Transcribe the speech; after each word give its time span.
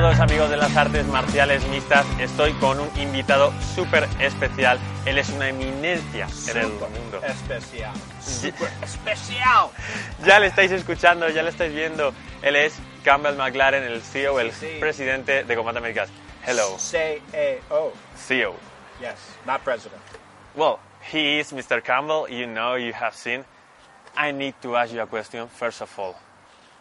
Todos 0.00 0.20
amigos 0.20 0.50
de 0.50 0.58
las 0.58 0.76
artes 0.76 1.06
marciales 1.06 1.66
mixtas, 1.68 2.04
estoy 2.20 2.52
con 2.54 2.78
un 2.78 2.90
invitado 2.98 3.50
súper 3.74 4.06
especial, 4.20 4.78
él 5.06 5.16
es 5.16 5.30
una 5.30 5.48
eminencia 5.48 6.28
en 6.50 6.56
el 6.58 6.68
mundo. 6.68 7.22
Especial. 7.26 7.94
Super 8.20 8.68
especial. 8.82 9.70
Ya 10.22 10.38
le 10.38 10.48
estáis 10.48 10.70
escuchando, 10.70 11.30
ya 11.30 11.42
le 11.42 11.48
estáis 11.48 11.72
viendo, 11.74 12.12
él 12.42 12.56
es 12.56 12.74
Campbell 13.04 13.36
McLaren, 13.36 13.84
el 13.84 14.02
CEO, 14.02 14.38
el 14.38 14.52
Sí. 14.52 14.76
presidente 14.78 15.44
de 15.44 15.56
Combate 15.56 15.78
Américas. 15.78 16.10
Hello, 16.46 16.78
C-A-O. 16.78 17.94
CEO. 18.18 18.54
Yes, 19.00 19.14
not 19.46 19.62
president. 19.62 20.02
Well, 20.54 20.78
he 21.10 21.40
is 21.40 21.54
Mr. 21.54 21.82
Campbell, 21.82 22.28
you 22.28 22.46
know, 22.46 22.76
you 22.76 22.92
have 22.92 23.14
seen. 23.16 23.46
I 24.14 24.30
need 24.30 24.56
to 24.60 24.76
ask 24.76 24.92
you 24.92 25.00
a 25.00 25.06
question 25.06 25.48
first 25.48 25.80
of 25.80 25.88
all. 25.98 26.25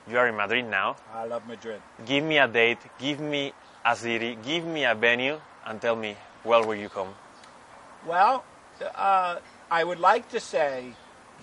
You 0.07 0.19
are 0.19 0.27
in 0.27 0.35
Madrid 0.35 0.65
now. 0.69 0.97
I 1.13 1.25
love 1.25 1.47
Madrid. 1.47 1.81
Give 2.05 2.23
me 2.23 2.37
a 2.37 2.47
date, 2.47 2.77
give 2.99 3.19
me 3.19 3.53
a 3.83 3.95
city, 3.95 4.37
give 4.45 4.63
me 4.63 4.85
a 4.85 4.93
venue, 4.93 5.41
and 5.65 5.81
tell 5.81 5.95
me 5.95 6.15
where 6.43 6.63
will 6.63 6.75
you 6.75 6.89
come. 6.89 7.15
Well, 8.05 8.45
uh, 8.93 9.39
I 9.71 9.83
would 9.83 9.99
like 9.99 10.29
to 10.29 10.39
say, 10.39 10.93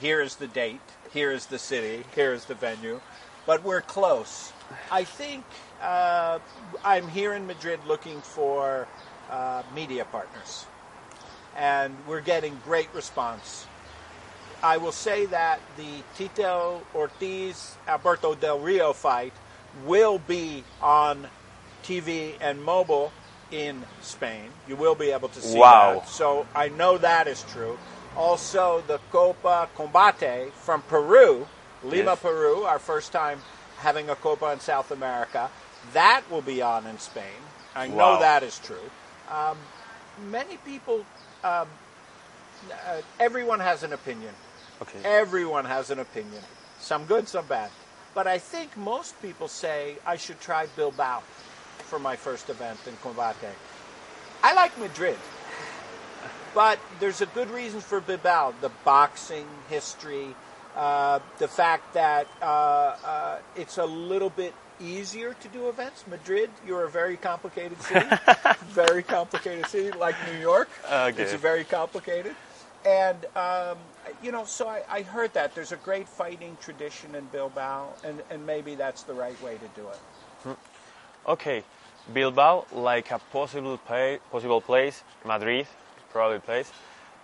here 0.01 0.21
is 0.21 0.37
the 0.37 0.47
date, 0.47 0.81
here 1.13 1.33
is 1.33 1.47
the 1.47 1.59
city, 1.59 2.05
here 2.15 2.33
is 2.33 2.45
the 2.45 2.55
venue, 2.55 3.01
but 3.47 3.65
we're 3.65 3.81
close. 3.81 4.53
I 4.93 5.03
think 5.03 5.45
uh, 5.83 6.39
I'm 6.85 7.09
here 7.09 7.33
in 7.33 7.49
Madrid 7.49 7.81
looking 7.85 8.21
for 8.21 8.87
uh, 9.29 9.65
media 9.75 10.05
partners, 10.05 10.67
and 11.57 11.97
we're 12.07 12.21
getting 12.21 12.61
great 12.65 12.95
response. 12.95 13.67
I 14.63 14.77
will 14.77 14.93
say 14.93 15.27
that 15.27 15.61
the 15.77 16.03
Tito 16.17 16.83
Ortiz 16.95 17.77
Alberto 17.89 18.35
Del 18.35 18.61
Rio 18.61 18.93
fight 18.93 19.33
will 19.85 20.19
be 20.21 20.63
on 20.81 21.27
TV 21.83 22.35
and 22.41 22.63
mobile 22.63 23.13
in 23.51 23.83
Spain. 24.03 24.51
You 24.69 24.77
will 24.77 24.95
be 24.95 25.11
able 25.11 25.29
to 25.31 25.43
see 25.43 25.59
Wow. 25.59 25.95
that. 25.95 26.09
So 26.09 26.47
I 26.55 26.69
know 26.69 26.97
that 26.99 27.27
is 27.27 27.43
true. 27.53 27.79
Also, 28.17 28.83
the 28.87 29.01
Copa 29.11 29.69
Combate 29.77 30.53
from 30.53 30.83
Peru, 30.83 31.47
Lima, 31.83 32.11
Yes. 32.13 32.21
Peru, 32.21 32.63
our 32.65 32.79
first 32.79 33.11
time 33.11 33.41
having 33.79 34.09
a 34.11 34.15
Copa 34.15 34.53
in 34.53 34.61
South 34.61 34.91
America, 34.93 35.51
that 35.93 36.23
will 36.31 36.43
be 36.43 36.63
on 36.63 36.87
in 36.87 36.99
Spain. 36.99 37.25
I 37.75 37.89
know 37.89 38.19
that 38.21 38.43
is 38.43 38.59
true. 38.61 38.91
Um, 39.31 39.57
many 40.31 40.59
people, 40.59 41.05
um, 41.43 41.67
uh, 42.71 43.01
everyone 43.19 43.59
has 43.61 43.83
an 43.83 43.93
opinion. 43.93 44.35
Okay. 44.83 44.99
Everyone 45.05 45.65
has 45.65 45.91
an 45.91 46.01
opinion, 46.01 46.43
some 46.81 47.05
good, 47.05 47.29
some 47.29 47.47
bad. 47.47 47.71
But 48.15 48.27
I 48.27 48.39
think 48.39 48.77
most 48.77 49.21
people 49.23 49.47
say 49.47 49.97
I 50.05 50.17
should 50.17 50.41
try 50.41 50.67
Bilbao 50.75 51.23
for 51.79 52.01
my 52.01 52.17
first 52.17 52.51
event 52.51 52.81
in 52.87 52.95
Combate. 52.97 53.55
I 54.43 54.55
like 54.55 54.77
Madrid, 54.81 55.19
but 56.53 56.81
there's 56.99 57.21
a 57.21 57.27
good 57.27 57.49
reason 57.51 57.81
for 57.81 58.01
Bilbao 58.01 58.55
the 58.61 58.71
boxing 58.85 59.47
history, 59.69 60.35
uh, 60.75 61.21
the 61.39 61.47
fact 61.47 61.95
that 61.95 62.27
uh, 62.43 62.45
uh, 62.45 63.39
it's 63.55 63.79
a 63.79 63.87
little 63.87 64.31
bit 64.31 64.53
easier 64.81 65.35
to 65.35 65.49
do 65.49 65.69
events. 65.69 66.05
Madrid, 66.09 66.51
you're 66.67 66.85
a 66.85 66.91
very 66.91 67.17
complicated 67.17 67.81
city, 67.83 68.07
very 68.67 69.05
complicated 69.05 69.67
city, 69.67 69.97
like 69.97 70.17
New 70.33 70.41
York. 70.41 70.69
Okay. 70.91 71.23
It's 71.23 71.35
very 71.35 71.63
complicated. 71.63 72.35
And, 72.85 73.25
um, 73.37 73.79
you 74.23 74.33
know, 74.33 74.45
so 74.45 74.67
I, 74.67 74.83
I 74.91 75.03
heard 75.03 75.33
that 75.35 75.55
there's 75.55 75.73
a 75.73 75.77
great 75.77 76.09
fighting 76.09 76.57
tradition 76.61 77.15
in 77.15 77.25
Bilbao, 77.27 77.91
and, 78.05 78.23
and 78.31 78.45
maybe 78.45 78.75
that's 78.75 79.03
the 79.05 79.15
right 79.15 79.41
way 79.43 79.57
to 79.59 79.81
do 79.81 79.87
it. 79.89 80.57
Okay, 81.27 81.63
Bilbao, 82.13 82.67
like 82.73 83.13
a 83.13 83.21
possible 83.31 83.79
pay, 83.79 84.19
possible 84.33 84.61
place, 84.61 85.05
Madrid, 85.25 85.67
probably 86.11 86.41
place, 86.41 86.73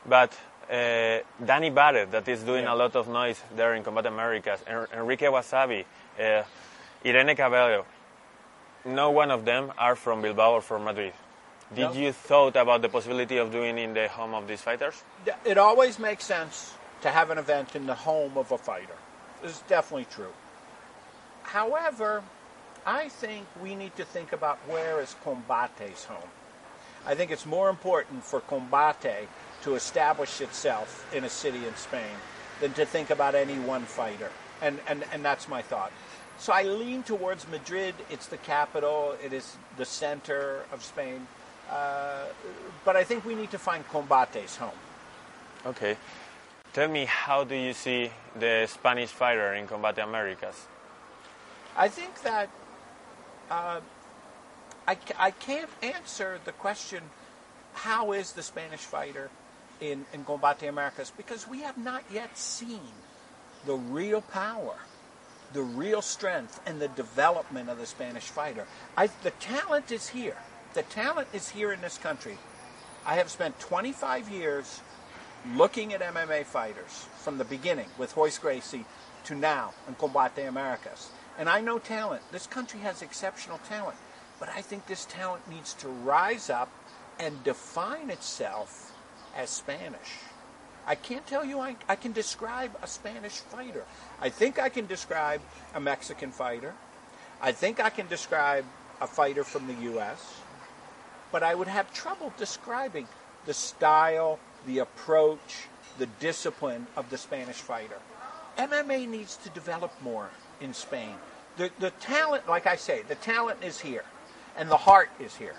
but 0.07 0.33
uh, 0.71 1.19
Danny 1.45 1.71
Barrett, 1.71 2.13
that 2.13 2.29
is 2.29 2.45
doing 2.45 2.65
Yeah. 2.65 2.75
a 2.75 2.77
lot 2.77 2.95
of 2.95 3.09
noise 3.09 3.43
there 3.57 3.75
in 3.75 3.83
Combat 3.83 4.07
Americas, 4.07 4.61
En- 4.69 4.87
Enrique 4.95 5.27
Wasabi, 5.27 5.85
uh, 6.21 6.43
Irene 7.05 7.35
Cabello, 7.35 7.85
no 8.85 9.11
one 9.11 9.33
of 9.33 9.45
them 9.45 9.73
are 9.77 9.97
from 9.97 10.23
Bilbao 10.23 10.53
or 10.53 10.61
from 10.61 10.85
Madrid. 10.85 11.13
Did 11.75 11.81
No. 11.83 11.93
you 11.93 12.13
thought 12.13 12.57
about 12.57 12.81
the 12.83 12.89
possibility 12.89 13.37
of 13.37 13.53
doing 13.53 13.77
in 13.79 13.93
the 13.93 14.09
home 14.09 14.35
of 14.35 14.47
these 14.49 14.63
fighters? 14.63 15.03
It 15.45 15.59
always 15.59 15.99
makes 15.99 16.25
sense 16.25 16.73
to 17.03 17.11
have 17.11 17.31
an 17.31 17.39
event 17.39 17.77
in 17.77 17.87
the 17.87 17.95
home 17.95 18.39
of 18.39 18.51
a 18.53 18.59
fighter. 18.59 18.97
This 19.43 19.53
is 19.53 19.63
definitely 19.69 20.07
true. 20.11 20.33
However, 21.43 22.23
I 22.87 23.09
think 23.09 23.47
we 23.63 23.75
need 23.75 23.95
to 23.97 24.05
think 24.05 24.33
about 24.33 24.59
where 24.67 25.01
is 25.01 25.15
Combate's 25.25 26.05
home. 26.05 26.31
I 27.07 27.15
think 27.15 27.31
it's 27.31 27.47
more 27.47 27.69
important 27.69 28.25
for 28.25 28.41
Combate 28.41 29.29
to 29.63 29.75
establish 29.75 30.41
itself 30.41 31.07
in 31.15 31.25
a 31.25 31.29
city 31.29 31.67
in 31.67 31.75
Spain 31.77 32.17
than 32.61 32.73
to 32.75 32.85
think 32.87 33.11
about 33.11 33.35
any 33.35 33.59
one 33.59 33.85
fighter. 33.85 34.31
And, 34.61 34.79
and, 34.89 35.05
and 35.13 35.25
that's 35.25 35.49
my 35.49 35.63
thought. 35.63 35.93
So 36.39 36.53
I 36.53 36.63
lean 36.63 37.03
towards 37.03 37.47
Madrid. 37.49 37.95
It's 38.11 38.27
the 38.27 38.37
capital, 38.39 39.17
it 39.25 39.33
is 39.33 39.57
the 39.77 39.85
center 39.85 40.65
of 40.73 40.85
Spain. 40.85 41.27
Uh, 41.71 42.25
but 42.85 42.97
I 42.97 43.05
think 43.05 43.25
we 43.25 43.35
need 43.35 43.51
to 43.51 43.59
find 43.59 43.87
Combate's 43.89 44.57
home. 44.57 44.71
Okay. 45.67 45.97
Tell 46.73 46.89
me, 46.89 47.05
how 47.07 47.45
do 47.45 47.55
you 47.55 47.73
see 47.73 48.11
the 48.39 48.67
Spanish 48.67 49.11
fighter 49.11 49.55
in 49.55 49.67
Combate 49.67 49.99
Americas? 49.99 50.67
I 51.77 51.89
think 51.89 52.23
that 52.23 52.49
uh, 53.51 53.81
I, 54.87 54.97
I 55.19 55.31
can't 55.31 55.71
answer 55.83 56.41
the 56.45 56.53
question, 56.53 57.03
how 57.75 58.13
is 58.13 58.33
the 58.33 58.43
Spanish 58.43 58.81
fighter 58.81 59.31
in, 59.81 60.05
in 60.13 60.25
Combate 60.25 60.69
Americas? 60.69 61.13
Because 61.17 61.47
we 61.47 61.61
have 61.61 61.79
not 61.79 62.05
yet 62.13 62.37
seen 62.37 62.81
the 63.67 63.75
real 63.75 64.21
power, 64.21 64.77
the 65.53 65.63
real 65.63 66.03
strength, 66.03 66.61
and 66.67 66.81
the 66.81 66.89
development 66.89 67.69
of 67.69 67.79
the 67.79 67.87
Spanish 67.87 68.25
fighter. 68.25 68.67
I, 68.97 69.09
the 69.23 69.31
talent 69.33 69.93
is 69.93 70.09
here. 70.09 70.37
The 70.75 70.83
talent 70.83 71.29
is 71.33 71.49
here 71.49 71.73
in 71.73 71.81
this 71.81 71.97
country. 71.97 72.37
I 73.07 73.15
have 73.15 73.31
spent 73.31 73.59
25 73.59 74.29
years 74.29 74.83
looking 75.55 75.95
at 75.95 76.03
MMA 76.03 76.45
fighters 76.45 77.07
from 77.17 77.39
the 77.39 77.45
beginning 77.45 77.89
with 77.97 78.13
Hoist 78.13 78.43
Gracie 78.43 78.85
to 79.25 79.35
now 79.35 79.73
in 79.87 79.95
Combate 79.95 80.47
Americas. 80.47 81.09
And 81.39 81.49
I 81.49 81.63
know 81.63 81.79
talent. 81.79 82.23
This 82.33 82.47
country 82.47 82.81
has 82.81 83.01
exceptional 83.01 83.59
talent. 83.67 83.97
But 84.39 84.51
I 84.51 84.61
think 84.61 84.87
this 84.87 85.07
talent 85.07 85.49
needs 85.49 85.73
to 85.75 85.89
rise 85.89 86.51
up 86.51 86.71
and 87.19 87.43
define 87.45 88.11
itself 88.11 88.93
as 89.35 89.49
Spanish. 89.49 90.21
I 90.87 90.95
can't 90.97 91.27
tell 91.27 91.45
you 91.45 91.61
I, 91.61 91.77
I 91.89 91.97
can 91.97 92.13
describe 92.13 92.77
a 92.83 92.87
Spanish 92.87 93.39
fighter. 93.39 93.85
I 94.21 94.29
think 94.29 94.59
I 94.59 94.69
can 94.69 94.87
describe 94.87 95.41
a 95.75 95.81
Mexican 95.81 96.31
fighter. 96.31 96.75
I 97.41 97.53
think 97.53 97.81
I 97.81 97.89
can 97.89 98.07
describe 98.07 98.65
a 99.01 99.07
fighter 99.07 99.45
from 99.45 99.67
the 99.67 99.75
U.S 99.93 100.38
but 101.33 101.43
I 101.43 101.55
would 101.55 101.69
have 101.69 101.93
trouble 101.93 102.33
describing 102.37 103.07
the 103.47 103.55
style, 103.55 104.39
the 104.67 104.79
approach, 104.79 105.67
the 105.99 106.07
discipline 106.21 106.87
of 106.97 107.11
the 107.11 107.19
Spanish 107.19 107.57
fighter. 107.57 107.99
MMA 108.57 109.09
needs 109.09 109.37
to 109.39 109.49
develop 109.51 109.93
more 110.03 110.31
in 110.61 110.75
Spain. 110.75 111.15
The, 111.57 111.71
the 111.79 111.91
talent, 111.91 112.49
like 112.49 112.67
I 112.67 112.77
say, 112.77 113.03
the 113.03 113.15
talent 113.17 113.63
is 113.63 113.81
here, 113.81 114.05
and 114.57 114.71
the 114.71 114.77
heart 114.77 115.11
is 115.21 115.35
here. 115.35 115.55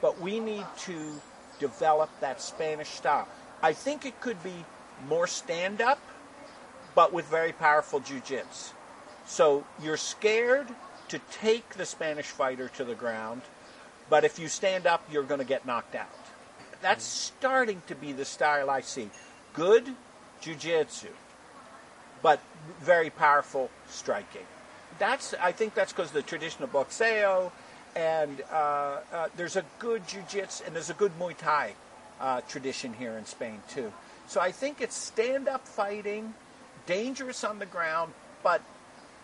But 0.00 0.20
we 0.20 0.40
need 0.40 0.66
to 0.80 1.12
develop 1.58 2.10
that 2.20 2.40
Spanish 2.40 2.88
style. 2.88 3.28
I 3.62 3.72
think 3.72 4.06
it 4.06 4.20
could 4.20 4.42
be 4.42 4.64
more 5.08 5.26
stand 5.26 5.80
up, 5.80 6.00
but 6.94 7.12
with 7.12 7.26
very 7.26 7.52
powerful 7.52 8.00
jiu-jitsu. 8.00 8.74
So 9.26 9.64
you're 9.82 9.96
scared 9.96 10.68
to 11.08 11.18
take 11.30 11.70
the 11.70 11.86
Spanish 11.86 12.26
fighter 12.26 12.68
to 12.76 12.84
the 12.84 12.94
ground, 12.94 13.42
but 14.10 14.24
if 14.24 14.38
you 14.38 14.48
stand 14.48 14.86
up, 14.86 15.02
you're 15.10 15.22
going 15.22 15.40
to 15.40 15.46
get 15.46 15.66
knocked 15.66 15.94
out. 15.94 16.08
That's 16.80 17.04
starting 17.04 17.82
to 17.88 17.94
be 17.94 18.12
the 18.12 18.24
style 18.24 18.70
I 18.70 18.80
see. 18.80 19.10
Good 19.52 19.94
jiu-jitsu, 20.40 21.08
but 22.22 22.40
very 22.80 23.10
powerful 23.10 23.70
striking. 23.88 24.46
That's 24.98 25.34
I 25.34 25.52
think 25.52 25.74
that's 25.74 25.92
because 25.92 26.10
the 26.10 26.22
traditional 26.22 26.68
boxeo, 26.68 27.50
and 27.96 28.42
uh, 28.52 29.00
uh, 29.12 29.28
there's 29.36 29.56
a 29.56 29.64
good 29.78 30.06
jiu-jitsu 30.06 30.64
and 30.66 30.74
there's 30.74 30.90
a 30.90 30.94
good 30.94 31.12
Muay 31.18 31.36
Thai 31.36 31.74
uh, 32.20 32.40
tradition 32.42 32.92
here 32.94 33.16
in 33.18 33.24
Spain 33.26 33.60
too. 33.68 33.92
So 34.26 34.40
I 34.40 34.52
think 34.52 34.80
it's 34.80 34.94
stand-up 34.94 35.66
fighting, 35.66 36.34
dangerous 36.86 37.44
on 37.44 37.58
the 37.58 37.66
ground, 37.66 38.12
but 38.42 38.62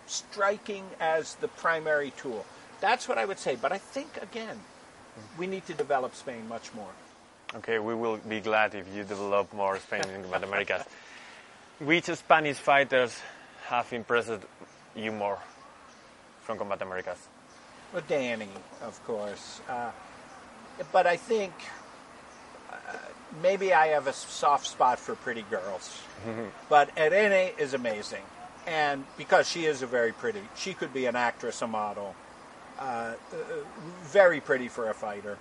striking 0.06 0.84
as 1.00 1.34
the 1.36 1.48
primary 1.48 2.12
tool. 2.16 2.44
That's 2.80 3.08
what 3.08 3.18
I 3.18 3.24
would 3.24 3.38
say. 3.38 3.56
But 3.56 3.72
I 3.72 3.78
think 3.78 4.18
again, 4.22 4.60
we 5.38 5.46
need 5.46 5.66
to 5.66 5.74
develop 5.74 6.14
Spain 6.14 6.48
much 6.48 6.72
more. 6.74 6.90
Okay, 7.56 7.78
we 7.78 7.94
will 7.94 8.16
be 8.16 8.40
glad 8.40 8.74
if 8.74 8.86
you 8.94 9.04
develop 9.04 9.52
more 9.52 9.78
Spain 9.78 10.02
in 10.14 10.22
the 10.22 10.42
Americas. 10.42 10.82
Which 11.78 12.06
Spanish 12.06 12.56
fighters 12.56 13.20
have 13.66 13.92
impressed 13.92 14.42
you 14.96 15.12
more 15.12 15.38
from 16.42 16.58
Combat 16.58 16.82
Americas? 16.82 17.28
Well, 17.92 18.02
Danny, 18.08 18.48
of 18.82 19.02
course. 19.04 19.60
Uh, 19.68 19.90
but 20.92 21.06
I 21.06 21.16
think 21.16 21.52
uh, 22.72 22.76
maybe 23.42 23.72
I 23.72 23.88
have 23.88 24.06
a 24.06 24.12
soft 24.12 24.66
spot 24.66 24.98
for 24.98 25.14
pretty 25.14 25.44
girls. 25.48 26.00
but 26.68 26.90
Irene 26.98 27.52
is 27.58 27.74
amazing. 27.74 28.22
And 28.66 29.04
because 29.16 29.48
she 29.48 29.66
is 29.66 29.82
a 29.82 29.86
very 29.86 30.12
pretty, 30.12 30.40
she 30.56 30.72
could 30.74 30.92
be 30.92 31.06
an 31.06 31.16
actress, 31.16 31.60
a 31.62 31.66
model. 31.66 32.14
Uh, 32.78 33.14
very 34.02 34.40
pretty 34.40 34.68
for 34.68 34.90
a 34.90 34.94
fighter. 34.94 35.38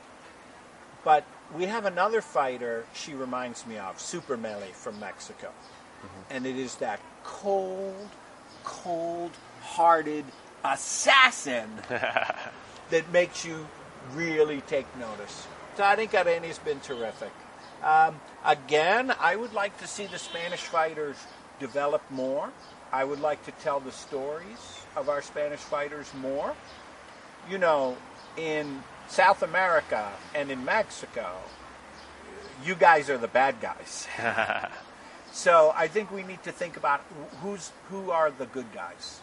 But 1.04 1.26
we 1.56 1.66
have 1.66 1.86
another 1.86 2.22
fighter 2.22 2.86
she 2.94 3.14
reminds 3.14 3.66
me 3.66 3.78
of, 3.78 4.00
Super 4.00 4.38
Mele 4.38 4.72
from 4.74 5.00
Mexico. 5.00 5.50
And 6.30 6.46
it 6.46 6.58
is 6.58 6.76
that 6.76 7.00
cold, 7.24 8.10
cold 8.64 9.32
hearted 9.62 10.26
assassin 10.64 11.70
that 11.90 13.12
makes 13.12 13.46
you 13.46 13.68
really 14.14 14.62
take 14.62 14.86
notice. 14.98 15.48
So 15.78 15.84
I 15.84 15.96
think 15.96 16.14
Arena's 16.14 16.60
been 16.60 16.80
terrific. 16.82 17.32
Um, 17.84 18.20
again, 18.46 19.14
I 19.20 19.36
would 19.36 19.54
like 19.54 19.78
to 19.80 19.88
see 19.88 20.06
the 20.06 20.20
Spanish 20.20 20.62
fighters 20.62 21.16
develop 21.60 22.02
more. 22.10 22.50
I 22.92 23.04
would 23.04 23.20
like 23.20 23.44
to 23.46 23.52
tell 23.64 23.80
the 23.80 23.92
stories 23.92 24.86
of 24.96 25.10
our 25.10 25.22
Spanish 25.22 25.60
fighters 25.60 26.12
more. 26.22 26.54
You 27.50 27.58
know, 27.58 27.98
in 28.38 28.84
South 29.08 29.44
America 29.44 30.12
and 30.34 30.50
in 30.50 30.64
Mexico, 30.66 31.38
you 32.66 32.76
guys 32.76 33.10
are 33.10 33.18
the 33.18 33.28
bad 33.28 33.60
guys. 33.62 34.08
so 35.32 35.74
I 35.76 35.88
think 35.88 36.12
we 36.12 36.24
need 36.24 36.44
to 36.44 36.52
think 36.52 36.78
about 36.78 37.02
who's 37.42 37.72
who 37.90 38.12
are 38.12 38.32
the 38.32 38.46
good 38.46 38.72
guys 38.74 39.20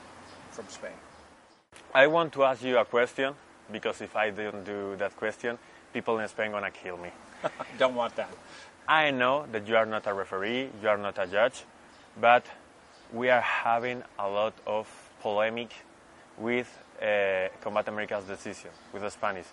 from 0.50 0.68
Spain. 0.68 0.98
I 1.94 2.06
want 2.06 2.32
to 2.34 2.44
ask 2.44 2.62
you 2.62 2.78
a 2.78 2.84
question 2.84 3.34
because 3.72 4.00
if 4.00 4.16
I 4.16 4.30
don't 4.30 4.64
do 4.64 4.96
that 4.96 5.16
question, 5.16 5.58
people 5.92 6.18
in 6.18 6.28
Spain 6.28 6.52
gonna 6.52 6.70
kill 6.70 6.96
me. 6.96 7.10
Don't 7.78 7.94
want 7.94 8.16
that. 8.16 8.30
I 8.86 9.10
know 9.10 9.46
that 9.52 9.66
you 9.66 9.76
are 9.76 9.86
not 9.86 10.06
a 10.06 10.12
referee, 10.12 10.68
you 10.82 10.88
are 10.88 10.98
not 10.98 11.18
a 11.18 11.26
judge, 11.26 11.64
but 12.20 12.44
we 13.12 13.30
are 13.30 13.40
having 13.40 14.02
a 14.18 14.28
lot 14.28 14.54
of 14.66 14.88
polemic 15.20 15.72
with 16.38 16.68
uh, 17.00 17.48
Combat 17.60 17.88
America's 17.88 18.24
decision 18.24 18.70
with 18.92 19.02
the 19.02 19.10
Spanish. 19.10 19.46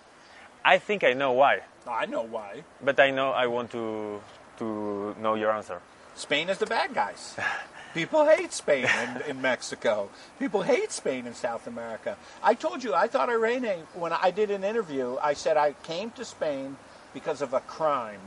I 0.64 0.78
think 0.78 1.04
I 1.04 1.12
know 1.14 1.32
why, 1.32 1.60
I 1.86 2.06
know 2.06 2.22
why. 2.22 2.62
but 2.82 2.98
I 3.00 3.10
know 3.10 3.30
I 3.30 3.46
want 3.46 3.70
to 3.72 4.20
to 4.58 5.14
know 5.20 5.34
your 5.34 5.52
answer. 5.52 5.80
Spain 6.14 6.48
is 6.48 6.58
the 6.58 6.66
bad 6.66 6.94
guys. 6.94 7.36
People 7.94 8.26
hate 8.26 8.52
Spain 8.52 8.86
in, 9.02 9.30
in 9.30 9.40
Mexico. 9.40 10.10
People 10.38 10.62
hate 10.62 10.92
Spain 10.92 11.26
in 11.26 11.34
South 11.34 11.66
America. 11.66 12.16
I 12.42 12.54
told 12.54 12.84
you, 12.84 12.92
I 12.92 13.06
thought 13.06 13.30
Irene, 13.30 13.84
when 13.94 14.12
I 14.12 14.30
did 14.30 14.50
an 14.50 14.62
interview, 14.62 15.16
I 15.22 15.32
said 15.32 15.56
I 15.56 15.72
came 15.84 16.10
to 16.12 16.24
Spain 16.24 16.76
because 17.14 17.40
of 17.40 17.54
a 17.54 17.60
crime. 17.60 18.20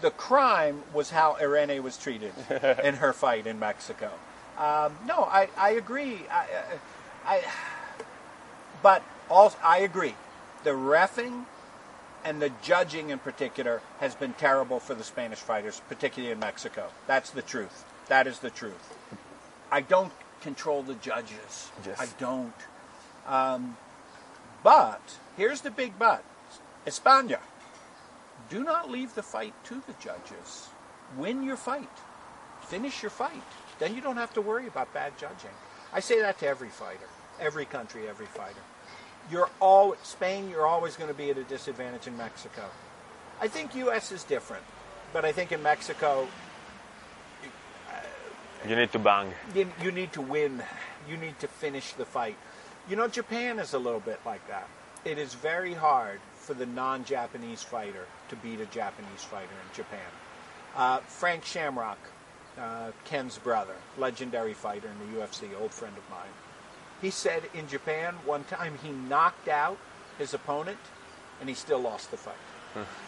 The 0.00 0.10
crime 0.10 0.82
was 0.92 1.10
how 1.10 1.36
Irene 1.40 1.82
was 1.82 1.96
treated 1.96 2.32
in 2.84 2.96
her 2.96 3.12
fight 3.12 3.46
in 3.46 3.58
Mexico. 3.58 4.10
Um, 4.58 4.98
no, 5.06 5.24
I, 5.24 5.48
I 5.56 5.70
agree. 5.70 6.20
I, 6.30 6.42
I, 6.42 6.46
I, 7.26 7.42
but 8.82 9.02
also, 9.28 9.58
I 9.62 9.78
agree. 9.78 10.14
The 10.64 10.70
refing 10.70 11.44
and 12.24 12.42
the 12.42 12.50
judging 12.62 13.10
in 13.10 13.18
particular 13.18 13.80
has 14.00 14.14
been 14.14 14.32
terrible 14.34 14.80
for 14.80 14.94
the 14.94 15.04
Spanish 15.04 15.38
fighters, 15.38 15.80
particularly 15.88 16.32
in 16.32 16.38
Mexico. 16.38 16.88
That's 17.06 17.30
the 17.30 17.42
truth. 17.42 17.84
That 18.08 18.26
is 18.26 18.38
the 18.40 18.50
truth. 18.50 18.96
I 19.70 19.80
don't 19.80 20.12
control 20.40 20.82
the 20.82 20.94
judges. 20.94 21.70
Yes. 21.86 22.00
I 22.00 22.06
don't. 22.18 22.54
Um, 23.26 23.76
but 24.62 25.18
here's 25.36 25.60
the 25.60 25.70
big 25.70 25.98
but: 25.98 26.24
España. 26.86 27.38
Do 28.48 28.64
not 28.64 28.90
leave 28.90 29.14
the 29.14 29.22
fight 29.22 29.52
to 29.64 29.82
the 29.86 29.92
judges. 30.00 30.68
Win 31.16 31.42
your 31.42 31.56
fight. 31.56 31.90
Finish 32.62 33.02
your 33.02 33.10
fight. 33.10 33.42
Then 33.78 33.94
you 33.94 34.00
don't 34.00 34.16
have 34.16 34.32
to 34.34 34.40
worry 34.40 34.66
about 34.66 34.92
bad 34.94 35.18
judging. 35.18 35.50
I 35.92 36.00
say 36.00 36.20
that 36.20 36.38
to 36.38 36.46
every 36.46 36.68
fighter, 36.68 37.08
every 37.40 37.64
country, 37.64 38.08
every 38.08 38.26
fighter. 38.26 38.60
You're 39.30 39.50
all 39.60 39.94
Spain. 40.02 40.48
You're 40.48 40.66
always 40.66 40.96
going 40.96 41.08
to 41.08 41.16
be 41.16 41.30
at 41.30 41.38
a 41.38 41.44
disadvantage 41.44 42.06
in 42.06 42.16
Mexico. 42.16 42.62
I 43.40 43.48
think 43.48 43.74
U.S. 43.74 44.10
is 44.10 44.24
different, 44.24 44.64
but 45.12 45.24
I 45.24 45.32
think 45.32 45.52
in 45.52 45.62
Mexico 45.62 46.26
You 48.66 48.74
need 48.76 48.90
to 48.92 48.98
bang. 48.98 49.32
you, 49.54 49.70
you 49.82 49.92
need 49.92 50.12
to 50.14 50.20
win. 50.20 50.62
You 51.08 51.16
need 51.16 51.38
to 51.40 51.48
finish 51.48 51.92
the 51.92 52.04
fight. 52.04 52.36
You 52.88 52.96
know, 52.96 53.06
Japan 53.06 53.58
is 53.58 53.74
a 53.74 53.78
little 53.78 54.00
bit 54.00 54.20
like 54.26 54.46
that. 54.48 54.68
It 55.04 55.18
is 55.18 55.34
very 55.34 55.74
hard 55.74 56.20
for 56.36 56.54
the 56.54 56.66
non-Japanese 56.66 57.62
fighter 57.62 58.06
to 58.30 58.36
beat 58.36 58.60
a 58.60 58.66
Japanese 58.66 59.22
fighter 59.22 59.44
in 59.44 59.74
Japan. 59.74 60.10
Uh, 60.76 60.98
Frank 61.00 61.44
Shamrock, 61.44 61.98
uh, 62.58 62.90
Ken's 63.04 63.38
brother, 63.38 63.74
legendary 63.96 64.54
fighter 64.54 64.88
in 64.88 65.12
the 65.12 65.20
UFC, 65.20 65.48
old 65.60 65.72
friend 65.72 65.96
of 65.96 66.10
mine. 66.10 66.28
He 67.00 67.10
said 67.10 67.42
in 67.54 67.68
Japan 67.68 68.14
one 68.24 68.44
time 68.44 68.78
he 68.82 68.90
knocked 68.90 69.48
out 69.48 69.78
his 70.18 70.34
opponent 70.34 70.78
and 71.40 71.48
he 71.48 71.54
still 71.54 71.78
lost 71.78 72.10
the 72.10 72.16
fight. 72.16 72.34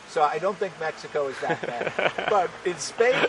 So 0.08 0.22
I 0.22 0.38
don't 0.38 0.56
think 0.56 0.72
Mexico 0.80 1.28
is 1.28 1.38
that 1.40 1.60
bad. 1.62 2.12
but 2.30 2.50
in 2.64 2.76
Spain, 2.78 3.26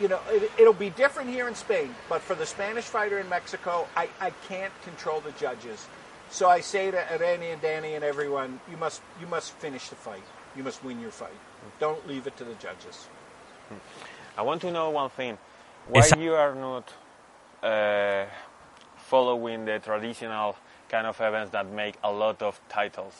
you 0.00 0.08
know, 0.08 0.20
it, 0.28 0.50
it'll 0.58 0.72
be 0.72 0.90
different 0.90 1.30
here 1.30 1.46
in 1.46 1.54
Spain, 1.54 1.94
but 2.08 2.20
for 2.20 2.34
the 2.34 2.46
Spanish 2.46 2.84
fighter 2.84 3.18
in 3.18 3.28
Mexico, 3.28 3.86
I, 3.96 4.08
I 4.20 4.30
can't 4.48 4.72
control 4.82 5.20
the 5.20 5.32
judges. 5.32 5.86
So 6.30 6.48
I 6.48 6.60
say 6.60 6.90
to 6.90 7.12
Irene 7.12 7.42
and 7.52 7.62
Danny 7.62 7.94
and 7.94 8.04
everyone, 8.04 8.58
you 8.70 8.76
must 8.76 9.02
you 9.20 9.26
must 9.26 9.52
finish 9.52 9.88
the 9.88 9.96
fight. 9.96 10.24
You 10.56 10.64
must 10.64 10.82
win 10.82 11.00
your 11.00 11.10
fight. 11.10 11.38
Don't 11.78 12.06
leave 12.08 12.26
it 12.26 12.36
to 12.38 12.44
the 12.44 12.54
judges. 12.54 13.08
I 14.36 14.42
want 14.42 14.60
to 14.62 14.70
know 14.70 14.90
one 14.90 15.10
thing: 15.10 15.38
why 15.88 16.00
Is- 16.00 16.12
you 16.18 16.34
are 16.34 16.54
not 16.54 16.92
uh, 17.62 18.26
following 18.96 19.64
the 19.64 19.78
traditional 19.78 20.56
kind 20.88 21.06
of 21.06 21.20
events 21.20 21.50
that 21.52 21.66
make 21.70 21.94
a 22.02 22.10
lot 22.12 22.42
of 22.42 22.60
titles? 22.68 23.14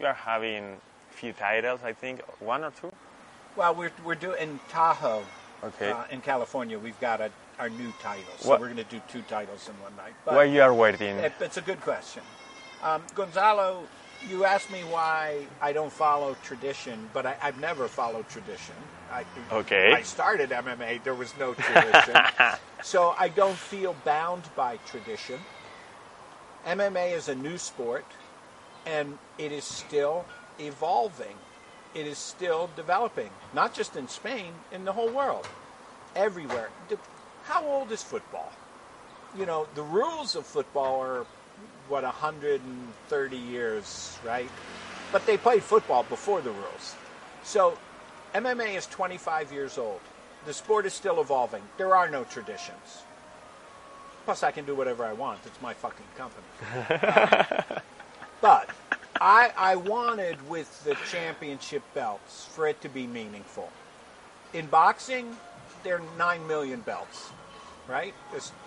You 0.00 0.06
are 0.06 0.14
having 0.14 0.76
few 1.10 1.32
titles, 1.32 1.80
I 1.84 1.92
think, 1.92 2.20
one 2.40 2.64
or 2.64 2.70
two. 2.70 2.92
Well, 3.56 3.74
we're 3.74 3.92
we're 4.04 4.14
doing 4.14 4.40
in 4.42 4.60
Tahoe, 4.68 5.24
Okay. 5.64 5.90
uh, 5.90 6.04
in 6.10 6.20
California. 6.20 6.78
We've 6.78 7.00
got 7.00 7.20
a, 7.20 7.30
our 7.58 7.68
new 7.68 7.92
title, 8.00 8.34
so 8.38 8.48
What- 8.50 8.60
we're 8.60 8.66
going 8.72 8.84
to 8.84 8.84
do 8.96 9.00
two 9.08 9.22
titles 9.22 9.68
in 9.68 9.74
one 9.82 9.94
night. 9.96 10.14
But 10.24 10.34
why 10.34 10.44
you 10.44 10.62
are 10.62 10.74
waiting? 10.74 11.16
It, 11.18 11.32
it's 11.40 11.56
a 11.56 11.62
good 11.62 11.80
question. 11.80 12.22
Um, 12.82 13.02
Gonzalo, 13.16 13.82
you 14.26 14.44
asked 14.44 14.72
me 14.72 14.80
why 14.80 15.46
I 15.60 15.72
don't 15.72 15.92
follow 15.92 16.36
tradition, 16.42 17.08
but 17.12 17.26
I, 17.26 17.36
I've 17.42 17.60
never 17.60 17.86
followed 17.88 18.28
tradition. 18.28 18.74
I, 19.12 19.24
Okay. 19.52 19.92
I 19.92 20.02
started 20.02 20.50
MMA, 20.50 21.02
there 21.04 21.14
was 21.14 21.32
no 21.38 21.54
tradition. 21.54 22.16
so 22.82 23.14
I 23.18 23.28
don't 23.28 23.56
feel 23.56 23.94
bound 24.04 24.42
by 24.56 24.78
tradition. 24.86 25.38
MMA 26.66 27.16
is 27.16 27.28
a 27.28 27.34
new 27.34 27.56
sport, 27.58 28.04
and 28.84 29.18
it 29.38 29.52
is 29.52 29.64
still 29.64 30.26
evolving. 30.58 31.36
It 31.94 32.06
is 32.06 32.18
still 32.18 32.68
developing, 32.76 33.30
not 33.54 33.74
just 33.74 33.96
in 33.96 34.08
Spain, 34.08 34.52
in 34.72 34.84
the 34.84 34.92
whole 34.92 35.08
world, 35.08 35.46
everywhere. 36.14 36.70
How 37.44 37.64
old 37.64 37.90
is 37.92 38.02
football? 38.02 38.52
you 39.36 39.46
know, 39.46 39.66
the 39.74 39.82
rules 39.82 40.34
of 40.36 40.46
football 40.46 41.00
are 41.00 41.26
what 41.88 42.04
130 42.04 43.36
years, 43.36 44.18
right? 44.24 44.48
But 45.12 45.26
they 45.26 45.36
played 45.36 45.62
football 45.62 46.02
before 46.04 46.40
the 46.40 46.50
rules. 46.50 46.94
So 47.42 47.78
MMA 48.34 48.76
is 48.76 48.86
25 48.86 49.52
years 49.52 49.78
old. 49.78 50.00
The 50.44 50.52
sport 50.52 50.86
is 50.86 50.94
still 50.94 51.20
evolving. 51.20 51.62
There 51.76 51.94
are 51.94 52.08
no 52.08 52.24
traditions. 52.24 53.02
Plus, 54.24 54.42
I 54.42 54.50
can 54.50 54.66
do 54.66 54.74
whatever 54.74 55.04
I 55.04 55.14
want. 55.14 55.40
It's 55.46 55.60
my 55.62 55.72
fucking 55.72 56.04
company. 56.16 56.44
but 58.42 58.68
I, 59.20 59.50
I 59.56 59.76
wanted 59.76 60.36
with 60.48 60.84
the 60.84 60.96
championship 61.10 61.82
belts 61.94 62.44
for 62.50 62.68
it 62.68 62.80
to 62.82 62.88
be 62.88 63.06
meaningful. 63.06 63.70
In 64.52 64.66
boxing, 64.66 65.34
there 65.82 65.96
are 65.96 66.02
9 66.18 66.46
million 66.46 66.80
belts 66.80 67.30
right? 67.88 68.14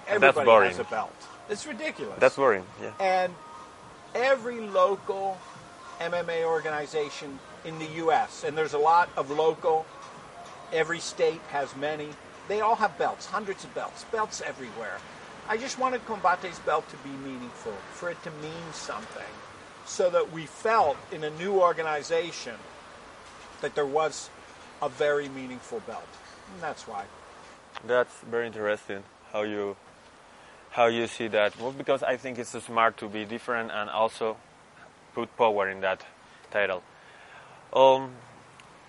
Everybody 0.08 0.50
has 0.68 0.80
a 0.80 0.84
belt. 0.86 1.16
It's 1.52 1.68
ridiculous. 1.68 2.18
That's 2.18 2.38
worrying. 2.38 2.66
Yeah. 2.82 2.94
and 3.00 3.36
every 4.16 4.62
local 4.62 5.38
MMA 6.00 6.46
organization 6.46 7.40
in 7.66 7.78
the 7.78 7.86
U.S. 8.04 8.44
and 8.46 8.58
there's 8.58 8.74
a 8.74 8.80
lot 8.80 9.10
of 9.18 9.30
local. 9.30 9.86
Every 10.72 11.00
state 11.00 11.42
has 11.50 11.76
many. 11.76 12.08
They 12.48 12.62
all 12.62 12.76
have 12.76 12.98
belts, 12.98 13.26
hundreds 13.26 13.66
of 13.66 13.76
belts, 13.76 14.06
belts 14.06 14.42
everywhere. 14.42 14.98
I 15.50 15.58
just 15.58 15.78
wanted 15.78 16.06
Combate's 16.06 16.60
belt 16.60 16.90
to 16.90 16.98
be 16.98 17.10
meaningful, 17.10 17.74
for 17.92 18.10
it 18.10 18.24
to 18.24 18.32
mean 18.42 18.72
something, 18.72 19.34
so 19.86 20.10
that 20.10 20.32
we 20.32 20.46
felt 20.46 20.96
in 21.12 21.24
a 21.26 21.30
new 21.32 21.60
organization 21.60 22.56
that 23.60 23.76
there 23.76 23.86
was 23.86 24.30
a 24.82 24.88
very 24.88 25.28
meaningful 25.30 25.82
belt. 25.82 26.08
And 26.54 26.64
that's 26.64 26.88
why. 26.88 27.04
That's 27.86 28.14
very 28.22 28.48
interesting 28.48 29.04
how 29.34 29.42
you 29.44 29.76
how 30.72 30.88
you 30.88 31.08
see 31.08 31.28
that 31.28 31.60
move 31.60 31.78
because 31.78 32.02
I 32.04 32.18
think 32.18 32.40
it's 32.40 32.52
smart 32.64 32.98
to 32.98 33.08
be 33.10 33.26
different 33.26 33.72
and 33.72 33.90
also 33.90 34.38
put 35.14 35.36
power 35.38 35.70
in 35.70 35.82
that 35.82 36.06
title. 36.50 36.84
Um, 37.74 38.12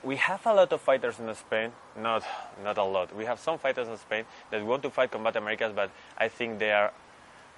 we 0.02 0.16
have 0.16 0.44
a 0.46 0.54
lot 0.54 0.72
of 0.72 0.80
fighters 0.80 1.18
in 1.20 1.32
Spain, 1.34 1.72
not 1.96 2.24
not 2.64 2.78
a 2.78 2.84
lot. 2.84 3.14
We 3.14 3.24
have 3.24 3.38
some 3.38 3.58
fighters 3.58 3.88
in 3.88 3.96
Spain 3.98 4.24
that 4.50 4.64
want 4.64 4.82
to 4.84 4.90
fight 4.90 5.10
Combat 5.10 5.36
Americas, 5.36 5.72
but 5.74 5.90
I 6.18 6.28
think 6.28 6.58
they 6.58 6.72
are 6.72 6.92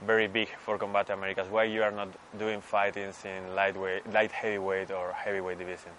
very 0.06 0.26
big 0.26 0.48
for 0.64 0.78
Combat 0.78 1.10
Americas. 1.10 1.48
Why 1.48 1.64
you 1.64 1.82
are 1.82 1.90
not 1.92 2.08
doing 2.38 2.60
fightings 2.60 3.24
in 3.24 3.54
lightweight, 3.54 4.12
light 4.12 4.32
heavyweight 4.32 4.90
or 4.90 5.12
heavyweight 5.12 5.58
division? 5.58 5.92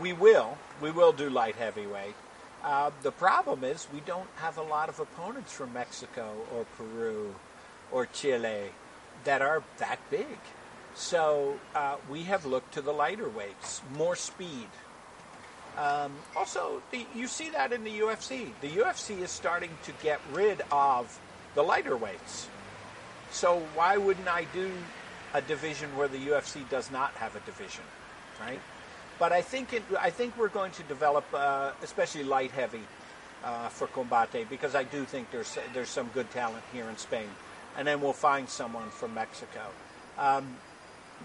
We 0.00 0.12
will. 0.12 0.58
We 0.80 0.90
will 0.90 1.12
do 1.12 1.30
light 1.30 1.56
heavyweight. 1.56 2.14
Uh, 2.62 2.90
the 3.02 3.10
problem 3.10 3.64
is 3.64 3.88
we 3.92 4.00
don't 4.00 4.28
have 4.36 4.56
a 4.56 4.62
lot 4.62 4.88
of 4.88 5.00
opponents 5.00 5.52
from 5.52 5.72
Mexico 5.72 6.32
or 6.54 6.64
Peru 6.76 7.34
or 7.90 8.06
Chile 8.06 8.70
that 9.24 9.42
are 9.42 9.62
that 9.78 9.98
big. 10.10 10.38
So 10.94 11.58
uh, 11.74 11.96
we 12.08 12.22
have 12.24 12.46
looked 12.46 12.74
to 12.74 12.82
the 12.82 12.92
lighter 12.92 13.28
weights, 13.28 13.82
more 13.96 14.14
speed. 14.14 14.68
Um, 15.76 16.12
also, 16.36 16.82
the, 16.90 17.06
you 17.14 17.26
see 17.26 17.48
that 17.50 17.72
in 17.72 17.82
the 17.82 18.00
UFC. 18.00 18.50
The 18.60 18.68
UFC 18.68 19.20
is 19.20 19.30
starting 19.30 19.70
to 19.84 19.92
get 20.02 20.20
rid 20.32 20.60
of 20.70 21.18
the 21.54 21.62
lighter 21.62 21.96
weights. 21.96 22.48
So 23.30 23.62
why 23.74 23.96
wouldn't 23.96 24.28
I 24.28 24.46
do 24.52 24.70
a 25.34 25.40
division 25.40 25.96
where 25.96 26.08
the 26.08 26.18
UFC 26.18 26.68
does 26.68 26.90
not 26.90 27.12
have 27.14 27.34
a 27.34 27.40
division, 27.40 27.84
right? 28.38 28.60
But 29.22 29.30
I 29.30 29.40
think 29.40 29.72
it, 29.72 29.84
I 30.00 30.10
think 30.10 30.36
we're 30.36 30.48
going 30.48 30.72
to 30.72 30.82
develop, 30.82 31.24
uh, 31.32 31.70
especially 31.80 32.24
light 32.24 32.50
heavy, 32.50 32.82
uh, 33.44 33.68
for 33.68 33.86
Combate 33.86 34.48
because 34.50 34.74
I 34.74 34.82
do 34.82 35.04
think 35.04 35.30
there's 35.30 35.56
there's 35.72 35.90
some 35.90 36.08
good 36.12 36.28
talent 36.32 36.64
here 36.72 36.88
in 36.90 36.96
Spain, 36.96 37.28
and 37.78 37.86
then 37.86 38.00
we'll 38.00 38.20
find 38.30 38.48
someone 38.48 38.90
from 38.90 39.14
Mexico. 39.14 39.60
Um, 40.18 40.56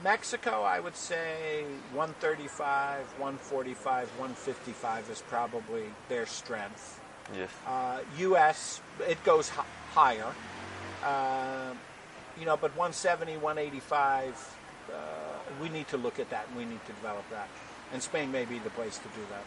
Mexico, 0.04 0.62
I 0.62 0.80
would 0.80 0.96
say 0.96 1.64
135, 1.94 3.00
145, 3.18 4.10
155 4.10 5.10
is 5.10 5.24
probably 5.24 5.86
their 6.08 6.28
strength. 6.28 7.02
Yes. 7.36 7.50
Uh, 7.66 8.02
U.S. 8.20 8.80
it 9.10 9.18
goes 9.24 9.50
h- 9.58 9.66
higher, 9.96 10.32
uh, 11.04 11.74
you 12.40 12.46
know, 12.46 12.58
but 12.58 12.70
170, 12.78 13.38
185. 13.38 14.54
Uh, 14.88 14.94
we 15.60 15.70
need 15.70 15.88
to 15.88 15.98
look 15.98 16.20
at 16.20 16.30
that, 16.30 16.46
and 16.48 16.58
we 16.58 16.66
need 16.66 16.86
to 16.86 16.94
develop 16.94 17.28
that. 17.32 17.50
And 17.94 18.02
Spain 18.02 18.32
may 18.32 18.46
be 18.46 18.60
the 18.60 18.70
place 18.70 18.98
to 18.98 19.08
do 19.10 19.22
that. 19.30 19.44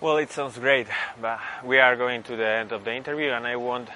Well, 0.00 0.16
it 0.16 0.32
sounds 0.32 0.58
great, 0.58 0.86
but 1.20 1.40
we 1.64 1.78
are 1.78 1.94
going 1.94 2.22
to 2.24 2.36
the 2.36 2.46
end 2.46 2.72
of 2.72 2.84
the 2.84 2.94
interview, 2.94 3.30
and 3.30 3.46
I 3.46 3.56
want 3.56 3.90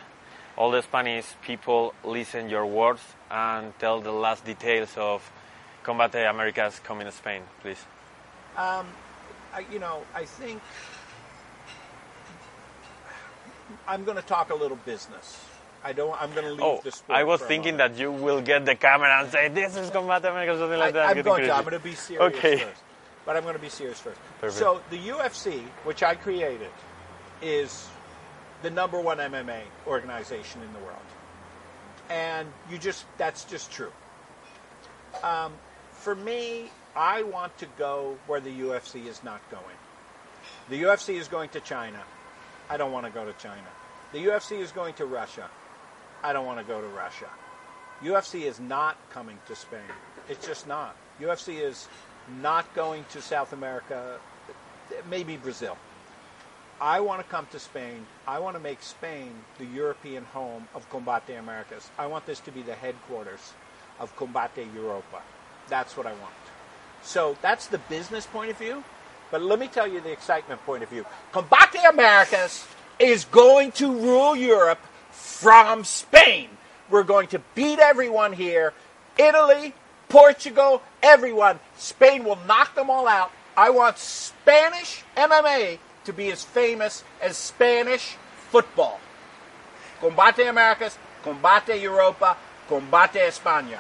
all 0.57 0.71
the 0.71 0.83
Spanish 0.83 1.27
people 1.43 1.95
listen 2.05 2.49
your 2.49 2.67
words 2.67 3.01
and 3.31 3.77
tell 3.79 4.01
the 4.01 4.13
last 4.13 4.45
details 4.45 4.97
of 4.97 5.33
Combate 5.83 6.29
Americas 6.29 6.79
coming 6.81 7.07
to 7.07 7.13
Spain, 7.13 7.43
please. 7.63 7.85
Um, 8.57 8.87
I, 9.53 9.65
you 9.73 9.79
know, 9.79 10.03
I 10.15 10.25
think 10.25 10.61
I'm 13.89 14.05
going 14.05 14.17
to 14.17 14.23
talk 14.23 14.51
a 14.51 14.55
little 14.55 14.79
business. 14.85 15.41
I 15.85 15.93
don't. 15.93 16.21
I'm 16.21 16.33
going 16.33 16.47
to 16.47 16.53
leave 16.53 16.63
Oh, 16.63 16.81
the 16.83 16.91
sport. 16.91 17.19
I 17.19 17.25
was 17.25 17.43
thinking 17.43 17.77
that 17.77 17.97
you 17.99 18.11
will 18.11 18.41
get 18.41 18.65
the 18.65 18.75
camera 18.75 19.21
and 19.21 19.31
say, 19.31 19.49
"This 19.49 19.77
is 19.77 19.91
Combate 19.91 20.25
or 20.25 20.59
something 20.59 20.79
like 20.79 20.89
I, 20.89 20.91
that. 20.93 21.09
I'm 21.11 21.17
getting 21.17 21.31
going 21.33 21.43
to. 21.45 21.55
I'm 21.55 21.65
going 21.65 21.75
to 21.75 21.79
be 21.79 21.95
serious 21.95 22.37
Okay. 22.37 22.57
first. 22.59 22.81
But 23.27 23.37
I'm 23.37 23.43
going 23.43 23.55
to 23.55 23.61
be 23.61 23.69
serious 23.69 24.01
first. 24.01 24.19
Perfect. 24.41 24.59
So 24.59 24.81
the 24.91 24.99
UFC, 24.99 25.61
which 25.85 26.03
I 26.03 26.15
created, 26.15 26.71
is 27.43 27.89
the 28.63 28.71
number 28.71 29.01
one 29.01 29.19
MMA 29.19 29.61
organization 29.87 30.63
in 30.63 30.73
the 30.73 30.79
world, 30.81 30.99
and 32.09 32.49
you 32.71 32.79
just 32.79 33.05
that's 33.19 33.45
just 33.45 33.71
true. 33.71 33.93
Um, 35.23 35.53
for 35.93 36.15
me, 36.15 36.71
I 36.97 37.23
want 37.23 37.57
to 37.59 37.67
go 37.79 38.17
where 38.27 38.41
the 38.41 38.51
UFC 38.51 39.07
is 39.07 39.23
not 39.23 39.41
going. 39.51 39.77
The 40.71 40.83
UFC 40.83 41.15
is 41.15 41.29
going 41.29 41.51
to 41.51 41.61
China. 41.61 42.03
I 42.71 42.77
don't 42.79 42.93
want 42.93 43.05
to 43.07 43.13
go 43.13 43.25
to 43.25 43.33
China. 43.35 43.69
The 44.13 44.19
UFC 44.27 44.61
is 44.61 44.73
going 44.73 44.95
to 44.95 45.07
Russia. 45.07 45.51
I 46.25 46.33
don't 46.33 46.47
want 46.47 46.59
to 46.59 46.65
go 46.65 46.81
to 46.81 46.87
Russia. 46.89 47.29
UFC 48.03 48.43
is 48.45 48.59
not 48.59 48.97
coming 49.11 49.39
to 49.47 49.55
Spain. 49.55 49.81
It's 50.31 50.47
just 50.47 50.67
not. 50.67 50.97
UFC 51.21 51.61
is 51.61 51.87
not 52.41 52.75
going 52.75 53.05
to 53.11 53.21
South 53.21 53.53
America, 53.53 54.19
maybe 55.09 55.37
Brazil. 55.37 55.77
I 56.81 57.01
want 57.01 57.21
to 57.21 57.29
come 57.29 57.47
to 57.53 57.59
Spain. 57.59 58.07
I 58.27 58.39
want 58.39 58.57
to 58.57 58.61
make 58.61 58.83
Spain 58.83 59.33
the 59.59 59.67
European 59.67 60.25
home 60.25 60.67
of 60.75 60.89
Combate 60.89 61.39
Americas. 61.39 61.91
I 61.99 62.07
want 62.07 62.25
this 62.25 62.41
to 62.41 62.51
be 62.51 62.63
the 62.63 62.75
headquarters 62.75 63.53
of 64.01 64.17
Combate 64.17 64.67
Europa. 64.75 65.21
That's 65.69 65.95
what 65.95 66.07
I 66.07 66.13
want. 66.15 66.35
So 67.03 67.37
that's 67.43 67.67
the 67.67 67.79
business 67.79 68.25
point 68.25 68.51
of 68.51 68.57
view. 68.57 68.83
But 69.31 69.43
let 69.43 69.59
me 69.59 69.69
tell 69.69 69.87
you 69.87 70.01
the 70.01 70.13
excitement 70.13 70.65
point 70.65 70.83
of 70.83 70.89
view. 70.89 71.05
Combate 71.33 71.87
Americas 71.89 72.67
is 72.99 73.27
going 73.27 73.73
to 73.73 73.93
rule 73.93 74.35
Europe 74.35 74.81
from 75.15 75.85
Spain. 75.85 76.49
We're 76.91 77.03
going 77.03 77.29
to 77.29 77.41
beat 77.55 77.79
everyone 77.79 78.33
here. 78.33 78.73
Italy, 79.17 79.73
Portugal, 80.09 80.83
everyone. 81.03 81.59
Spain 81.77 82.25
will 82.25 82.39
knock 82.47 82.75
them 82.75 82.91
all 82.91 83.09
out. 83.09 83.31
I 83.57 83.71
want 83.71 83.99
Spanish 83.99 85.03
MMA 85.17 85.79
to 86.05 86.13
be 86.13 86.31
as 86.31 86.43
famous 86.43 87.05
as 87.23 87.37
Spanish 87.37 88.17
football. 88.51 89.01
Combate 90.01 90.49
Americas, 90.49 90.99
Combate 91.23 91.81
Europa, 91.81 92.37
Combate 92.69 93.21
España. 93.29 93.79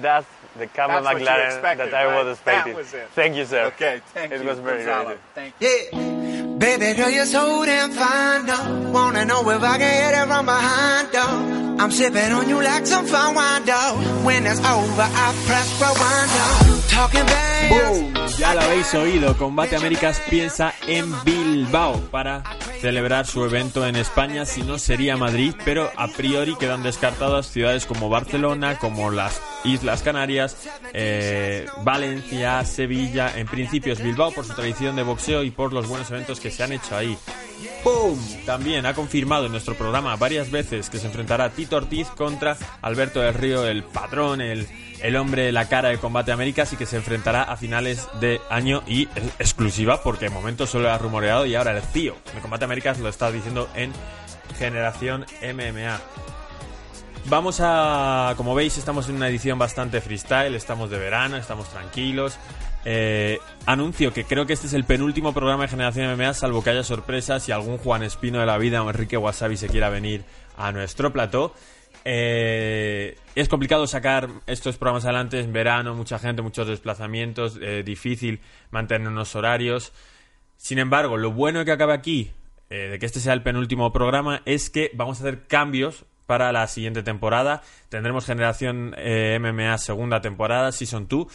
That's 0.00 0.26
the 0.56 0.66
Cameron 0.66 1.04
That's 1.04 1.18
McLaren 1.20 1.76
that 1.76 1.94
I 1.94 2.06
right? 2.06 2.24
was 2.24 2.38
expecting. 2.38 2.72
That 2.72 2.78
was 2.78 2.94
it. 2.94 3.08
Thank 3.14 3.36
you, 3.36 3.44
sir. 3.44 3.64
Okay, 3.66 4.00
thank 4.14 4.32
it 4.32 4.42
you. 4.42 4.48
was 4.48 4.58
very 4.58 4.84
Gonzalo. 4.84 5.08
good. 5.10 5.18
Thank 5.34 5.54
you. 5.60 5.68
Yeah. 5.92 6.15
Baby 6.58 6.94
girl, 6.94 7.10
you're 7.10 7.26
so 7.26 7.66
damn 7.66 7.90
fine, 7.90 8.46
though. 8.46 8.90
Wanna 8.90 9.26
know 9.26 9.48
if 9.50 9.62
I 9.62 9.76
can 9.76 9.92
hit 9.92 10.22
it 10.22 10.26
from 10.26 10.46
behind, 10.46 11.08
though. 11.12 11.76
I'm 11.78 11.90
sipping 11.90 12.32
on 12.32 12.48
you 12.48 12.62
like 12.62 12.86
some 12.86 13.04
fine 13.04 13.34
wine, 13.34 13.64
though. 13.66 14.24
When 14.24 14.46
it's 14.46 14.60
over, 14.60 15.02
I 15.02 15.34
press 15.44 15.68
rewind, 15.78 16.30
though. 16.32 16.80
Talking. 16.88 17.26
¡Boom! 17.68 18.14
Ya 18.38 18.54
lo 18.54 18.60
habéis 18.62 18.94
oído, 18.94 19.36
Combate 19.36 19.76
Américas 19.76 20.20
piensa 20.30 20.72
en 20.86 21.12
Bilbao 21.24 22.00
para 22.10 22.42
celebrar 22.80 23.26
su 23.26 23.44
evento 23.44 23.86
en 23.86 23.96
España, 23.96 24.46
si 24.46 24.62
no 24.62 24.78
sería 24.78 25.16
Madrid, 25.16 25.54
pero 25.64 25.90
a 25.96 26.08
priori 26.08 26.54
quedan 26.56 26.82
descartadas 26.82 27.50
ciudades 27.50 27.86
como 27.86 28.08
Barcelona, 28.08 28.78
como 28.78 29.10
las 29.10 29.40
Islas 29.64 30.02
Canarias, 30.02 30.56
eh, 30.92 31.66
Valencia, 31.82 32.64
Sevilla, 32.64 33.36
en 33.36 33.46
principio 33.46 33.92
es 33.92 34.02
Bilbao 34.02 34.32
por 34.32 34.44
su 34.44 34.54
tradición 34.54 34.96
de 34.96 35.02
boxeo 35.02 35.42
y 35.42 35.50
por 35.50 35.72
los 35.72 35.88
buenos 35.88 36.10
eventos 36.10 36.40
que 36.40 36.50
se 36.50 36.62
han 36.62 36.72
hecho 36.72 36.96
ahí. 36.96 37.16
¡Pum! 37.82 38.18
También 38.44 38.86
ha 38.86 38.94
confirmado 38.94 39.46
en 39.46 39.52
nuestro 39.52 39.74
programa 39.74 40.16
varias 40.16 40.50
veces 40.50 40.90
que 40.90 40.98
se 40.98 41.06
enfrentará 41.06 41.50
Tito 41.50 41.76
Ortiz 41.76 42.08
contra 42.08 42.56
Alberto 42.82 43.20
del 43.20 43.34
Río, 43.34 43.66
el 43.66 43.82
patrón, 43.82 44.40
el, 44.40 44.66
el 45.02 45.16
hombre 45.16 45.42
de 45.44 45.52
la 45.52 45.68
cara 45.68 45.88
de 45.88 45.98
Combate 45.98 46.32
Américas 46.32 46.72
y 46.72 46.76
que 46.76 46.86
se 46.86 46.96
enfrentará 46.96 47.42
a 47.42 47.56
finales 47.56 48.06
de 48.20 48.40
año 48.50 48.82
y 48.86 49.08
es 49.14 49.24
exclusiva 49.38 50.02
porque 50.02 50.26
de 50.26 50.30
momento 50.30 50.66
solo 50.66 50.90
ha 50.90 50.98
rumoreado 50.98 51.46
y 51.46 51.54
ahora 51.54 51.76
el 51.76 51.82
tío 51.82 52.16
de 52.34 52.40
Combate 52.40 52.64
Américas 52.64 52.98
lo 52.98 53.08
está 53.08 53.30
diciendo 53.30 53.68
en 53.74 53.92
Generación 54.58 55.26
MMA. 55.42 56.00
Vamos 57.28 57.58
a, 57.60 58.34
como 58.36 58.54
veis, 58.54 58.78
estamos 58.78 59.08
en 59.08 59.16
una 59.16 59.28
edición 59.28 59.58
bastante 59.58 60.00
freestyle, 60.00 60.54
estamos 60.54 60.90
de 60.90 60.98
verano, 60.98 61.36
estamos 61.36 61.68
tranquilos. 61.68 62.38
Eh, 62.84 63.40
anuncio 63.66 64.12
que 64.12 64.22
creo 64.22 64.46
que 64.46 64.52
este 64.52 64.68
es 64.68 64.74
el 64.74 64.84
penúltimo 64.84 65.34
programa 65.34 65.64
de 65.64 65.68
Generación 65.68 66.14
MMA, 66.14 66.34
salvo 66.34 66.62
que 66.62 66.70
haya 66.70 66.84
sorpresas 66.84 67.48
y 67.48 67.52
algún 67.52 67.78
Juan 67.78 68.04
Espino 68.04 68.38
de 68.38 68.46
la 68.46 68.58
vida 68.58 68.80
o 68.84 68.90
Enrique 68.90 69.16
Wasabi 69.16 69.56
se 69.56 69.66
quiera 69.66 69.88
venir 69.88 70.22
a 70.56 70.70
nuestro 70.70 71.12
plató. 71.12 71.52
Eh, 72.04 73.18
es 73.34 73.48
complicado 73.48 73.88
sacar 73.88 74.28
estos 74.46 74.76
programas 74.76 75.04
adelante 75.04 75.40
en 75.40 75.52
verano, 75.52 75.96
mucha 75.96 76.20
gente, 76.20 76.42
muchos 76.42 76.68
desplazamientos, 76.68 77.58
eh, 77.60 77.82
difícil 77.84 78.40
mantener 78.70 79.08
unos 79.08 79.34
horarios. 79.34 79.92
Sin 80.56 80.78
embargo, 80.78 81.16
lo 81.16 81.32
bueno 81.32 81.64
que 81.64 81.72
acabe 81.72 81.92
aquí 81.92 82.30
de 82.68 82.98
que 82.98 83.06
este 83.06 83.20
sea 83.20 83.32
el 83.32 83.42
penúltimo 83.42 83.92
programa 83.92 84.42
es 84.44 84.70
que 84.70 84.90
vamos 84.94 85.18
a 85.18 85.22
hacer 85.22 85.46
cambios 85.46 86.04
para 86.26 86.52
la 86.52 86.66
siguiente 86.66 87.02
temporada. 87.02 87.62
Tendremos 87.88 88.26
Generación 88.26 88.94
eh, 88.98 89.38
MMA 89.40 89.78
segunda 89.78 90.20
temporada, 90.20 90.72
Season 90.72 91.06
2. 91.08 91.26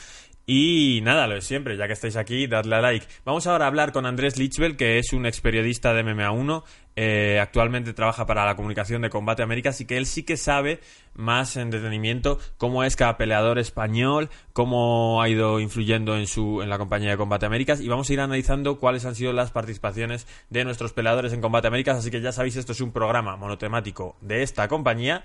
Y 0.54 1.00
nada, 1.02 1.28
lo 1.28 1.36
de 1.36 1.42
siempre, 1.42 1.78
ya 1.78 1.88
que 1.88 1.94
estáis 1.94 2.18
aquí, 2.18 2.46
dadle 2.46 2.76
a 2.76 2.82
like. 2.82 3.08
Vamos 3.24 3.48
ahora 3.48 3.64
a 3.64 3.68
hablar 3.70 3.94
con 3.94 4.06
Andrés 4.06 4.38
Lichbel, 4.38 4.76
que 4.76 5.00
es 5.00 5.14
un 5.14 5.26
ex 5.26 5.40
periodista 5.40 5.94
de 5.94 6.04
MMA1. 6.04 6.64
Eh, 6.98 7.40
actualmente 7.42 7.94
trabaja 7.94 8.26
para 8.26 8.46
la 8.46 8.58
comunicación 8.58 9.02
de 9.02 9.10
Combate 9.10 9.44
Américas 9.44 9.80
y 9.80 9.86
que 9.86 9.96
él 9.96 10.06
sí 10.06 10.24
que 10.24 10.36
sabe 10.36 10.82
más 11.14 11.56
en 11.56 11.70
detenimiento 11.70 12.38
cómo 12.58 12.84
es 12.84 12.98
cada 12.98 13.16
peleador 13.16 13.60
español, 13.60 14.30
cómo 14.52 15.22
ha 15.22 15.30
ido 15.30 15.62
influyendo 15.62 16.18
en, 16.18 16.28
su, 16.28 16.62
en 16.62 16.70
la 16.70 16.78
compañía 16.78 17.12
de 17.12 17.18
Combate 17.18 17.46
Américas. 17.46 17.80
Y 17.80 17.88
vamos 17.88 18.10
a 18.10 18.14
ir 18.14 18.20
analizando 18.20 18.78
cuáles 18.78 19.06
han 19.06 19.16
sido 19.16 19.32
las 19.32 19.52
participaciones 19.52 20.28
de 20.50 20.66
nuestros 20.66 20.92
peleadores 20.92 21.32
en 21.32 21.40
Combate 21.40 21.70
Américas. 21.70 21.98
Así 21.98 22.12
que 22.12 22.20
ya 22.20 22.34
sabéis, 22.34 22.58
esto 22.58 22.74
es 22.74 22.82
un 22.82 22.92
programa 22.92 23.38
monotemático 23.38 24.18
de 24.20 24.44
esta 24.44 24.68
compañía. 24.68 25.24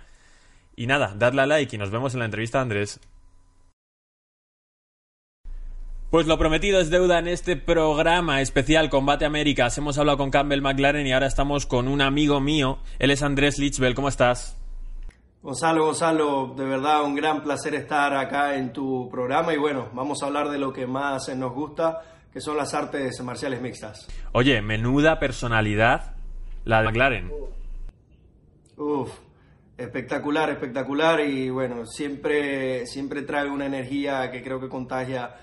Y 0.77 0.87
nada, 0.87 1.17
dadle 1.19 1.43
a 1.43 1.47
like 1.47 1.75
y 1.75 1.79
nos 1.81 1.91
vemos 1.91 2.15
en 2.15 2.21
la 2.21 2.27
entrevista, 2.27 2.61
Andrés. 2.61 3.01
Pues 6.11 6.29
lo 6.29 6.39
prometido 6.39 6.79
es 6.79 6.89
deuda 6.89 7.19
en 7.19 7.27
este 7.27 7.57
programa 7.57 8.41
especial 8.41 8.89
Combate 8.91 9.25
Américas. 9.25 9.77
Hemos 9.77 9.99
hablado 9.99 10.19
con 10.19 10.31
Campbell 10.31 10.63
McLaren 10.63 11.05
y 11.05 11.13
ahora 11.13 11.27
estamos 11.27 11.67
con 11.67 11.89
un 11.89 12.01
amigo 12.01 12.41
mío. 12.41 12.79
Él 13.01 13.11
es 13.11 13.25
Andrés 13.25 13.59
Lichbel. 13.59 13.97
¿Cómo 13.97 14.09
estás? 14.09 14.57
Gonzalo, 15.43 15.87
Gonzalo, 15.87 16.55
de 16.57 16.65
verdad 16.65 17.03
un 17.03 17.17
gran 17.17 17.43
placer 17.43 17.75
estar 17.75 18.15
acá 18.15 18.55
en 18.55 18.73
tu 18.73 19.09
programa 19.11 19.53
y 19.53 19.57
bueno, 19.57 19.89
vamos 19.95 20.23
a 20.23 20.27
hablar 20.27 20.49
de 20.49 20.59
lo 20.59 20.73
que 20.73 20.87
más 20.87 21.29
nos 21.37 21.53
gusta, 21.53 22.01
que 22.33 22.41
son 22.41 22.57
las 22.57 22.73
artes 22.73 23.21
marciales 23.23 23.61
mixtas. 23.61 24.07
Oye, 24.31 24.63
menuda 24.63 25.19
personalidad 25.19 26.15
la 26.65 26.83
de 26.83 26.85
McLaren. 26.85 27.33
Uf, 28.77 29.11
espectacular, 29.77 30.51
espectacular 30.51 31.21
y 31.21 31.51
bueno, 31.51 31.85
siempre, 31.85 32.87
siempre 32.87 33.23
trae 33.23 33.51
una 33.51 33.67
energía 33.67 34.31
que 34.31 34.41
creo 34.41 34.61
que 34.61 34.69
contagia 34.69 35.35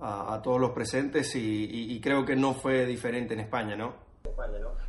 a, 0.00 0.34
a 0.34 0.42
todos 0.42 0.60
los 0.60 0.70
presentes 0.70 1.34
y, 1.34 1.64
y, 1.64 1.92
y, 1.92 2.00
creo 2.00 2.24
que 2.24 2.36
no 2.36 2.54
fue 2.54 2.86
diferente 2.86 3.34
en 3.34 3.40
España, 3.40 3.76
¿no? 3.76 3.94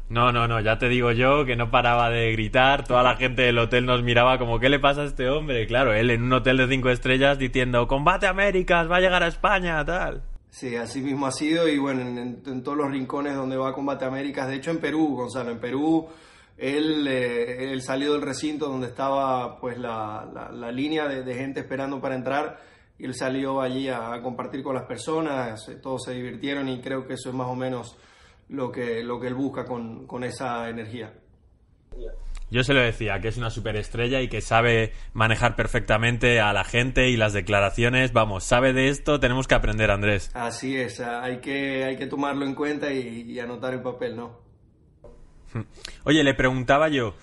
No, 0.10 0.32
no, 0.32 0.48
no, 0.48 0.60
ya 0.60 0.78
te 0.78 0.90
digo 0.90 1.12
yo 1.12 1.46
que 1.46 1.56
no 1.56 1.70
paraba 1.70 2.10
de 2.10 2.32
gritar, 2.32 2.84
toda 2.84 3.04
la 3.04 3.16
gente 3.16 3.44
del 3.44 3.60
hotel 3.60 3.86
nos 3.86 4.02
miraba 4.04 4.40
como 4.40 4.60
¿qué 4.60 4.70
le 4.70 4.80
pasa 4.80 5.02
a 5.02 5.06
este 5.06 5.30
hombre? 5.30 5.68
Claro, 5.68 5.94
él 5.94 6.10
en 6.10 6.24
un 6.24 6.34
hotel 6.34 6.58
de 6.58 6.68
cinco 6.68 6.90
estrellas 6.90 7.38
diciendo 7.38 7.88
¡Combate 7.88 8.26
Américas! 8.26 8.90
¡Va 8.90 8.98
a 8.98 9.02
llegar 9.02 9.22
a 9.24 9.28
España! 9.28 9.84
tal. 9.86 10.24
Sí, 10.50 10.76
así 10.76 11.02
mismo 11.02 11.28
ha 11.28 11.32
sido 11.32 11.68
y 11.68 11.78
bueno, 11.78 12.02
en, 12.02 12.18
en, 12.18 12.42
en 12.46 12.64
todos 12.64 12.78
los 12.78 12.90
rincones 12.92 13.36
donde 13.36 13.56
va 13.56 13.74
Combate 13.74 14.06
Américas, 14.06 14.48
de 14.48 14.56
hecho 14.56 14.72
en 14.72 14.80
Perú, 14.80 15.16
Gonzalo, 15.16 15.52
en 15.52 15.60
Perú 15.60 16.10
él, 16.60 17.08
eh, 17.08 17.72
él 17.72 17.82
salió 17.82 18.14
del 18.14 18.22
recinto 18.22 18.68
donde 18.68 18.88
estaba 18.88 19.60
pues 19.60 19.78
la, 19.78 20.28
la, 20.34 20.52
la 20.52 20.72
línea 20.72 21.08
de, 21.08 21.24
de 21.24 21.36
gente 21.36 21.62
esperando 21.62 22.02
para 22.02 22.16
entrar 22.16 22.60
y 23.00 23.06
él 23.06 23.16
salió 23.16 23.62
allí 23.62 23.88
a, 23.88 24.14
a, 24.14 24.22
compartir 24.22 24.62
con 24.62 24.76
las 24.76 24.86
personas, 24.86 25.72
todos 25.82 26.04
se 26.04 26.14
divirtieron 26.14 26.68
y 26.70 26.82
creo 26.82 27.08
que 27.08 27.14
eso 27.14 27.30
es 27.30 27.36
más 27.36 27.48
o 27.48 27.56
menos 27.56 27.98
lo 28.50 28.72
que, 28.72 29.04
lo 29.04 29.20
que 29.20 29.28
él 29.28 29.36
busca 29.36 29.66
con, 29.66 30.06
con 30.06 30.24
esa 30.24 30.70
energía. 30.70 31.14
Yo 32.52 32.64
se 32.64 32.74
lo 32.74 32.82
decía, 32.82 33.20
que 33.20 33.28
es 33.28 33.38
una 33.38 33.52
superestrella 33.52 34.22
y 34.22 34.28
que 34.28 34.42
sabe 34.42 34.94
manejar 35.14 35.56
perfectamente 35.56 36.40
a 36.40 36.52
la 36.52 36.64
gente 36.64 37.10
y 37.10 37.16
las 37.18 37.32
declaraciones. 37.34 38.12
Vamos, 38.12 38.44
sabe 38.44 38.74
de 38.74 38.90
esto, 38.90 39.20
tenemos 39.20 39.48
que 39.48 39.56
aprender, 39.56 39.92
Andrés. 39.92 40.32
Así 40.34 40.76
es, 40.76 41.00
hay 41.00 41.40
que, 41.40 41.84
hay 41.86 41.98
que 41.98 42.08
tomarlo 42.08 42.46
en 42.46 42.56
cuenta 42.56 42.92
y, 42.92 43.32
y 43.32 43.40
anotar 43.40 43.74
en 43.74 43.84
papel, 43.84 44.16
¿no? 44.16 44.40
Oye, 46.04 46.24
le 46.24 46.34
preguntaba 46.34 46.90
yo, 46.90 47.14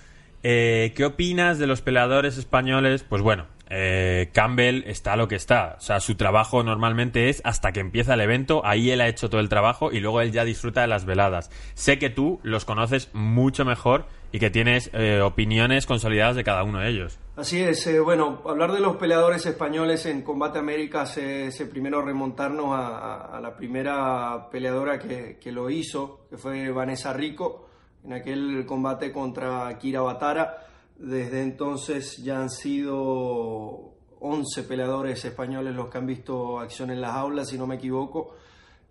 eh, 0.42 0.92
¿qué 0.94 1.04
opinas 1.04 1.58
de 1.58 1.66
los 1.66 1.82
peleadores 1.82 2.38
españoles? 2.38 3.02
Pues 3.02 3.20
bueno, 3.20 3.46
eh, 3.68 4.30
Campbell 4.32 4.84
está 4.86 5.16
lo 5.16 5.28
que 5.28 5.34
está. 5.34 5.76
O 5.78 5.80
sea, 5.80 6.00
su 6.00 6.14
trabajo 6.14 6.62
normalmente 6.62 7.28
es 7.28 7.40
hasta 7.44 7.72
que 7.72 7.80
empieza 7.80 8.14
el 8.14 8.20
evento, 8.20 8.64
ahí 8.64 8.90
él 8.90 9.00
ha 9.00 9.08
hecho 9.08 9.28
todo 9.28 9.40
el 9.40 9.48
trabajo 9.48 9.92
y 9.92 10.00
luego 10.00 10.20
él 10.20 10.32
ya 10.32 10.44
disfruta 10.44 10.82
de 10.82 10.86
las 10.86 11.04
veladas. 11.04 11.50
Sé 11.74 11.98
que 11.98 12.10
tú 12.10 12.40
los 12.42 12.64
conoces 12.64 13.10
mucho 13.12 13.64
mejor 13.64 14.06
y 14.32 14.38
que 14.38 14.50
tienes 14.50 14.90
eh, 14.92 15.20
opiniones 15.20 15.86
consolidadas 15.86 16.36
de 16.36 16.44
cada 16.44 16.62
uno 16.62 16.80
de 16.80 16.88
ellos. 16.90 17.18
Así 17.36 17.62
es, 17.62 17.86
eh, 17.86 18.00
bueno, 18.00 18.42
hablar 18.46 18.72
de 18.72 18.80
los 18.80 18.96
peleadores 18.96 19.44
españoles 19.46 20.06
en 20.06 20.22
Combate 20.22 20.58
Américas 20.58 21.16
es 21.18 21.60
primero 21.70 22.02
remontarnos 22.02 22.68
a 22.70 23.38
la 23.42 23.54
primera 23.56 24.48
peleadora 24.50 24.98
que, 24.98 25.38
que, 25.40 25.52
lo 25.52 25.68
hizo, 25.70 26.26
que 26.30 26.38
fue 26.38 26.70
Vanessa 26.70 27.12
Rico, 27.12 27.66
en 28.04 28.12
aquel 28.12 28.64
combate 28.66 29.12
contra 29.12 29.76
Kira 29.78 30.00
Batara. 30.00 30.65
Desde 30.98 31.42
entonces 31.42 32.16
ya 32.18 32.40
han 32.40 32.50
sido 32.50 33.94
11 34.20 34.62
peleadores 34.62 35.24
españoles 35.24 35.74
los 35.74 35.88
que 35.88 35.98
han 35.98 36.06
visto 36.06 36.58
acción 36.58 36.90
en 36.90 37.00
las 37.00 37.14
aulas, 37.14 37.48
si 37.48 37.58
no 37.58 37.66
me 37.66 37.76
equivoco, 37.76 38.34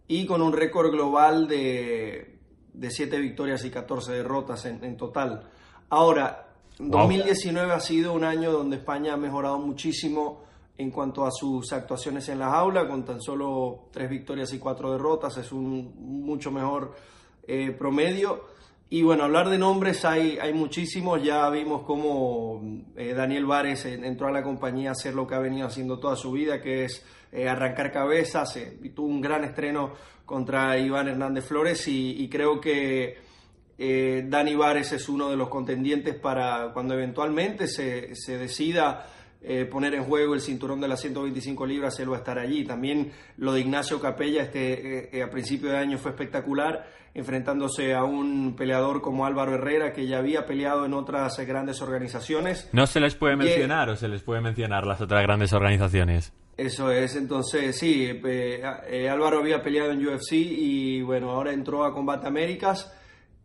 y 0.08 0.26
con 0.26 0.42
un 0.42 0.54
récord 0.54 0.92
global 0.92 1.48
de, 1.48 2.40
de 2.74 2.92
7 2.92 3.20
victorias 3.20 3.66
y 3.66 3.72
14 3.72 4.12
derrotas 4.12 4.66
en, 4.66 4.84
en 4.84 4.98
total. 4.98 5.50
Ahora, 5.90 6.48
2019 6.78 7.68
wow. 7.68 7.76
ha 7.76 7.80
sido 7.80 8.14
un 8.14 8.24
año 8.24 8.52
donde 8.52 8.78
España 8.78 9.14
ha 9.14 9.18
mejorado 9.18 9.58
muchísimo 9.60 10.44
en 10.78 10.92
cuanto 10.92 11.26
a 11.26 11.32
sus 11.32 11.72
actuaciones 11.72 12.28
en 12.30 12.40
las 12.40 12.54
aulas, 12.54 12.86
con 12.88 13.06
tan 13.06 13.22
solo 13.22 13.88
3 13.92 14.10
victorias 14.10 14.54
y 14.54 14.60
4 14.60 14.92
derrotas, 14.92 15.38
es 15.38 15.52
un 15.52 15.94
mucho 16.26 16.52
mejor 16.52 16.94
eh, 17.48 17.72
promedio. 17.72 18.55
Y 18.90 19.02
bueno, 19.02 19.24
hablar 19.24 19.50
de 19.50 19.58
nombres 19.58 20.06
hay, 20.06 20.38
hay 20.40 20.54
muchísimos. 20.54 21.22
Ya 21.24 21.50
vimos 21.50 21.82
cómo 21.86 22.62
eh, 22.96 23.14
Daniel 23.14 23.46
Vares 23.46 23.86
entró 23.86 24.28
a 24.28 24.32
la 24.32 24.44
compañía 24.44 24.90
a 24.90 24.92
hacer 24.92 25.16
lo 25.16 25.26
que 25.26 25.36
ha 25.36 25.40
venido 25.40 25.68
haciendo 25.68 26.00
toda 26.00 26.16
su 26.16 26.32
vida, 26.32 26.62
que 26.62 26.86
es 26.86 27.04
eh, 27.32 27.50
arrancar 27.50 27.92
cabezas. 27.92 28.56
Eh, 28.58 28.78
tuvo 28.94 29.08
un 29.08 29.22
gran 29.22 29.44
estreno 29.44 29.94
contra 30.26 30.78
Iván 30.78 31.08
Hernández 31.08 31.46
Flores 31.46 31.88
y, 31.88 32.28
creo 32.30 32.60
que 32.60 33.18
eh, 33.78 34.26
Dani 34.28 34.56
Vares 34.56 34.92
es 34.92 35.10
uno 35.10 35.30
de 35.30 35.36
los 35.36 35.50
contendientes 35.50 36.16
para 36.16 36.72
cuando 36.74 36.94
eventualmente 36.94 37.68
se, 37.68 38.16
se 38.16 38.38
decida 38.38 39.08
eh, 39.42 39.66
poner 39.66 39.94
en 39.94 40.06
juego 40.06 40.34
el 40.34 40.42
cinturón 40.42 40.82
de 40.82 40.88
las 40.88 41.02
125 41.02 41.68
libras, 41.68 42.00
él 42.00 42.10
va 42.12 42.16
a 42.16 42.20
estar 42.20 42.40
allí. 42.40 42.64
También 42.66 43.12
lo 43.38 43.54
de 43.54 43.60
Ignacio 43.60 44.02
Capella 44.02 44.42
este, 44.42 45.22
a 45.22 45.30
principio 45.30 45.70
de 45.70 45.78
año 45.78 46.00
fue 46.00 46.12
espectacular, 46.12 46.88
enfrentándose 47.16 47.94
a 47.94 48.04
un 48.04 48.56
peleador 48.58 49.02
como 49.02 49.26
Álvaro 49.26 49.56
Herrera, 49.56 49.94
que 49.94 50.06
ya 50.06 50.18
había 50.18 50.46
peleado 50.46 50.86
en 50.86 50.94
otras 50.94 51.40
grandes 51.40 51.82
organizaciones. 51.82 52.70
¿No 52.74 52.86
se 52.86 53.00
les 53.00 53.16
puede 53.16 53.38
mencionar 53.38 53.90
o 53.90 53.96
se 53.96 54.10
les 54.10 54.22
puede 54.22 54.42
mencionar 54.42 54.86
las 54.86 55.00
otras 55.00 55.24
grandes 55.24 55.54
organizaciones? 55.54 56.34
Eso 56.58 56.92
es, 56.92 57.16
entonces 57.16 57.78
sí, 57.78 58.06
eh, 58.06 58.62
eh, 58.88 59.10
Álvaro 59.10 59.40
había 59.40 59.62
peleado 59.62 59.92
en 59.92 60.06
UFC 60.06 60.34
y 60.34 61.02
bueno, 61.02 61.32
ahora 61.32 61.54
entró 61.54 61.86
a 61.86 61.94
Combate 61.94 62.28
Américas 62.28 62.94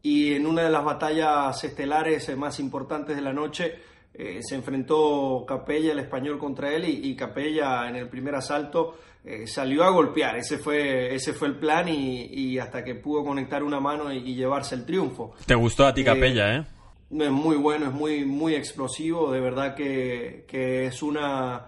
y 0.02 0.34
en 0.34 0.46
una 0.46 0.62
de 0.62 0.70
las 0.70 0.84
batallas 0.84 1.62
estelares 1.62 2.36
más 2.36 2.58
importantes 2.58 3.14
de 3.14 3.22
la 3.22 3.32
noche, 3.32 3.74
eh, 4.14 4.40
se 4.42 4.56
enfrentó 4.56 5.44
Capella, 5.46 5.92
el 5.92 6.00
español, 6.00 6.38
contra 6.38 6.72
él 6.72 6.84
y, 6.84 7.10
y 7.10 7.16
Capella 7.16 7.88
en 7.88 7.96
el 7.96 8.08
primer 8.08 8.34
asalto 8.34 8.96
eh, 9.24 9.46
salió 9.46 9.84
a 9.84 9.90
golpear. 9.90 10.36
Ese 10.36 10.58
fue, 10.58 11.14
ese 11.14 11.32
fue 11.32 11.48
el 11.48 11.56
plan 11.56 11.88
y, 11.88 12.26
y 12.26 12.58
hasta 12.58 12.82
que 12.82 12.94
pudo 12.94 13.24
conectar 13.24 13.62
una 13.62 13.80
mano 13.80 14.12
y, 14.12 14.18
y, 14.18 14.34
llevarse 14.34 14.74
el 14.74 14.86
triunfo. 14.86 15.34
¿Te 15.44 15.54
gustó 15.54 15.86
a 15.86 15.92
ti 15.92 16.02
Capella, 16.02 16.56
eh? 16.56 16.64
Es 17.10 17.30
muy 17.30 17.56
bueno, 17.56 17.86
es 17.86 17.92
muy, 17.92 18.24
muy 18.24 18.54
explosivo. 18.54 19.30
De 19.32 19.40
verdad 19.40 19.74
que, 19.74 20.44
que 20.48 20.86
es 20.86 21.02
una. 21.02 21.66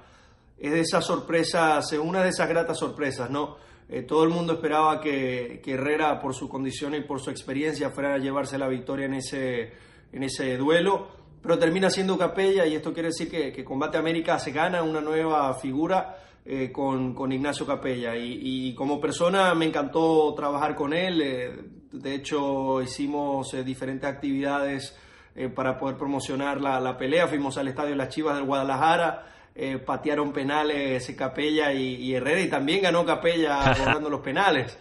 Es 0.58 0.70
de 0.70 0.80
esas 0.80 1.04
sorpresas, 1.04 1.92
una 1.92 2.22
de 2.22 2.30
esas 2.30 2.48
gratas 2.48 2.78
sorpresas, 2.78 3.28
¿no? 3.28 3.56
Eh, 3.88 4.02
todo 4.02 4.22
el 4.24 4.30
mundo 4.30 4.54
esperaba 4.54 5.00
que, 5.00 5.60
que, 5.62 5.72
Herrera, 5.72 6.20
por 6.20 6.34
su 6.34 6.48
condición 6.48 6.94
y 6.94 7.00
por 7.00 7.20
su 7.20 7.30
experiencia, 7.30 7.90
fuera 7.90 8.14
a 8.14 8.18
llevarse 8.18 8.56
la 8.56 8.68
victoria 8.68 9.06
en 9.06 9.14
ese, 9.14 9.72
en 10.12 10.22
ese 10.22 10.56
duelo 10.56 11.22
pero 11.42 11.58
termina 11.58 11.90
siendo 11.90 12.16
Capella 12.16 12.64
y 12.66 12.76
esto 12.76 12.92
quiere 12.92 13.08
decir 13.08 13.28
que, 13.28 13.52
que 13.52 13.64
Combate 13.64 13.98
América 13.98 14.38
se 14.38 14.52
gana 14.52 14.82
una 14.84 15.00
nueva 15.00 15.52
figura 15.54 16.16
eh, 16.44 16.72
con, 16.72 17.14
con, 17.14 17.32
Ignacio 17.32 17.64
Capella 17.66 18.16
y, 18.16 18.38
y, 18.42 18.74
como 18.74 19.00
persona 19.00 19.54
me 19.54 19.66
encantó 19.66 20.34
trabajar 20.34 20.74
con 20.74 20.92
él, 20.92 21.22
eh, 21.22 21.52
de 21.92 22.14
hecho 22.14 22.82
hicimos 22.82 23.52
eh, 23.54 23.62
diferentes 23.62 24.08
actividades 24.08 24.96
eh, 25.36 25.48
para 25.48 25.78
poder 25.78 25.96
promocionar 25.96 26.60
la, 26.60 26.80
la, 26.80 26.96
pelea, 26.96 27.28
fuimos 27.28 27.56
al 27.58 27.68
Estadio 27.68 27.94
Las 27.94 28.08
Chivas 28.08 28.34
del 28.36 28.44
Guadalajara, 28.44 29.26
eh, 29.54 29.78
patearon 29.78 30.32
penales 30.32 31.08
Capella 31.16 31.72
y, 31.72 31.96
y, 31.96 32.14
Herrera 32.14 32.40
y 32.40 32.48
también 32.48 32.82
ganó 32.82 33.04
Capella 33.04 33.74
cobrando 33.78 34.10
los 34.10 34.20
penales. 34.20 34.76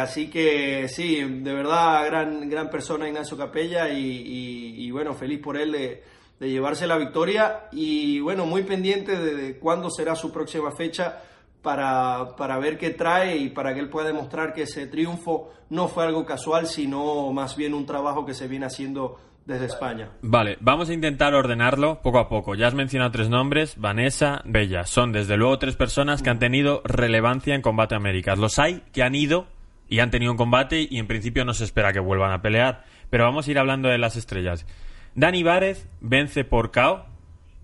Así 0.00 0.28
que 0.28 0.88
sí, 0.88 1.22
de 1.22 1.54
verdad, 1.54 2.04
gran, 2.06 2.48
gran 2.48 2.68
persona 2.68 3.06
Ignacio 3.06 3.36
Capella 3.36 3.88
y, 3.90 4.00
y, 4.00 4.86
y 4.86 4.90
bueno, 4.90 5.14
feliz 5.14 5.38
por 5.38 5.56
él 5.56 5.70
de, 5.70 6.02
de, 6.42 6.50
llevarse 6.50 6.86
la 6.86 6.98
victoria 6.98 7.68
y 7.72 8.20
bueno, 8.20 8.46
muy 8.46 8.62
pendiente 8.62 9.16
de, 9.16 9.58
cuándo 9.58 9.90
será 9.90 10.14
su 10.14 10.32
próxima 10.32 10.70
fecha 10.72 11.20
para, 11.62 12.34
para 12.36 12.58
ver 12.58 12.78
qué 12.78 12.90
trae 12.90 13.36
y 13.36 13.48
para 13.50 13.72
que 13.74 13.80
él 13.80 13.88
pueda 13.88 14.08
demostrar 14.08 14.52
que 14.52 14.62
ese 14.62 14.86
triunfo 14.86 15.52
no 15.70 15.88
fue 15.88 16.04
algo 16.04 16.26
casual, 16.26 16.66
sino 16.66 17.32
más 17.32 17.56
bien 17.56 17.74
un 17.74 17.86
trabajo 17.86 18.26
que 18.26 18.34
se 18.34 18.48
viene 18.48 18.66
haciendo 18.66 19.18
desde 19.46 19.66
España. 19.66 20.10
Vale, 20.22 20.56
vamos 20.60 20.88
a 20.88 20.94
intentar 20.94 21.34
ordenarlo 21.34 22.00
poco 22.02 22.18
a 22.18 22.28
poco. 22.28 22.54
Ya 22.54 22.66
has 22.68 22.74
mencionado 22.74 23.10
tres 23.10 23.28
nombres, 23.28 23.76
Vanessa, 23.76 24.42
Bella. 24.44 24.84
Son 24.84 25.12
desde 25.12 25.36
luego 25.36 25.58
tres 25.58 25.76
personas 25.76 26.22
que 26.22 26.30
han 26.30 26.38
tenido 26.38 26.82
relevancia 26.84 27.54
en 27.54 27.62
Combate 27.62 27.94
Américas. 27.94 28.38
Los 28.38 28.58
hay 28.58 28.82
que 28.92 29.02
han 29.02 29.14
ido 29.14 29.46
y 29.88 30.00
han 30.00 30.10
tenido 30.10 30.32
un 30.32 30.38
combate 30.38 30.86
y 30.88 30.98
en 30.98 31.06
principio 31.06 31.44
no 31.44 31.54
se 31.54 31.64
espera 31.64 31.92
que 31.92 32.00
vuelvan 32.00 32.32
a 32.32 32.42
pelear. 32.42 32.84
Pero 33.10 33.24
vamos 33.24 33.46
a 33.46 33.50
ir 33.50 33.58
hablando 33.58 33.88
de 33.88 33.98
las 33.98 34.16
estrellas. 34.16 34.64
Dani 35.14 35.42
Várez 35.42 35.88
vence 36.00 36.44
por 36.44 36.70
KO. 36.70 37.04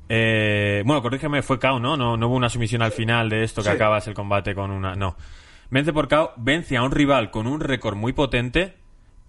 Eh, 0.09 0.83
bueno, 0.87 1.03
corrígeme, 1.03 1.43
fue 1.43 1.59
KO, 1.59 1.79
¿no? 1.79 1.97
¿no? 1.97 2.17
No 2.17 2.29
hubo 2.29 2.37
una 2.37 2.49
sumisión 2.49 2.83
al 2.83 2.93
final 2.93 3.29
de 3.29 3.45
esto 3.45 3.63
que 3.63 3.71
acabas 3.71 4.07
el 4.07 4.15
combate 4.15 4.55
con 4.55 4.71
una... 4.71 4.95
No. 4.95 5.17
Vence 5.71 5.93
por 5.93 6.09
KO, 6.09 6.33
vence 6.37 6.77
a 6.77 6.83
un 6.83 6.93
rival 6.93 7.31
con 7.31 7.47
un 7.47 7.61
récord 7.61 7.97
muy 7.97 8.13
potente 8.13 8.75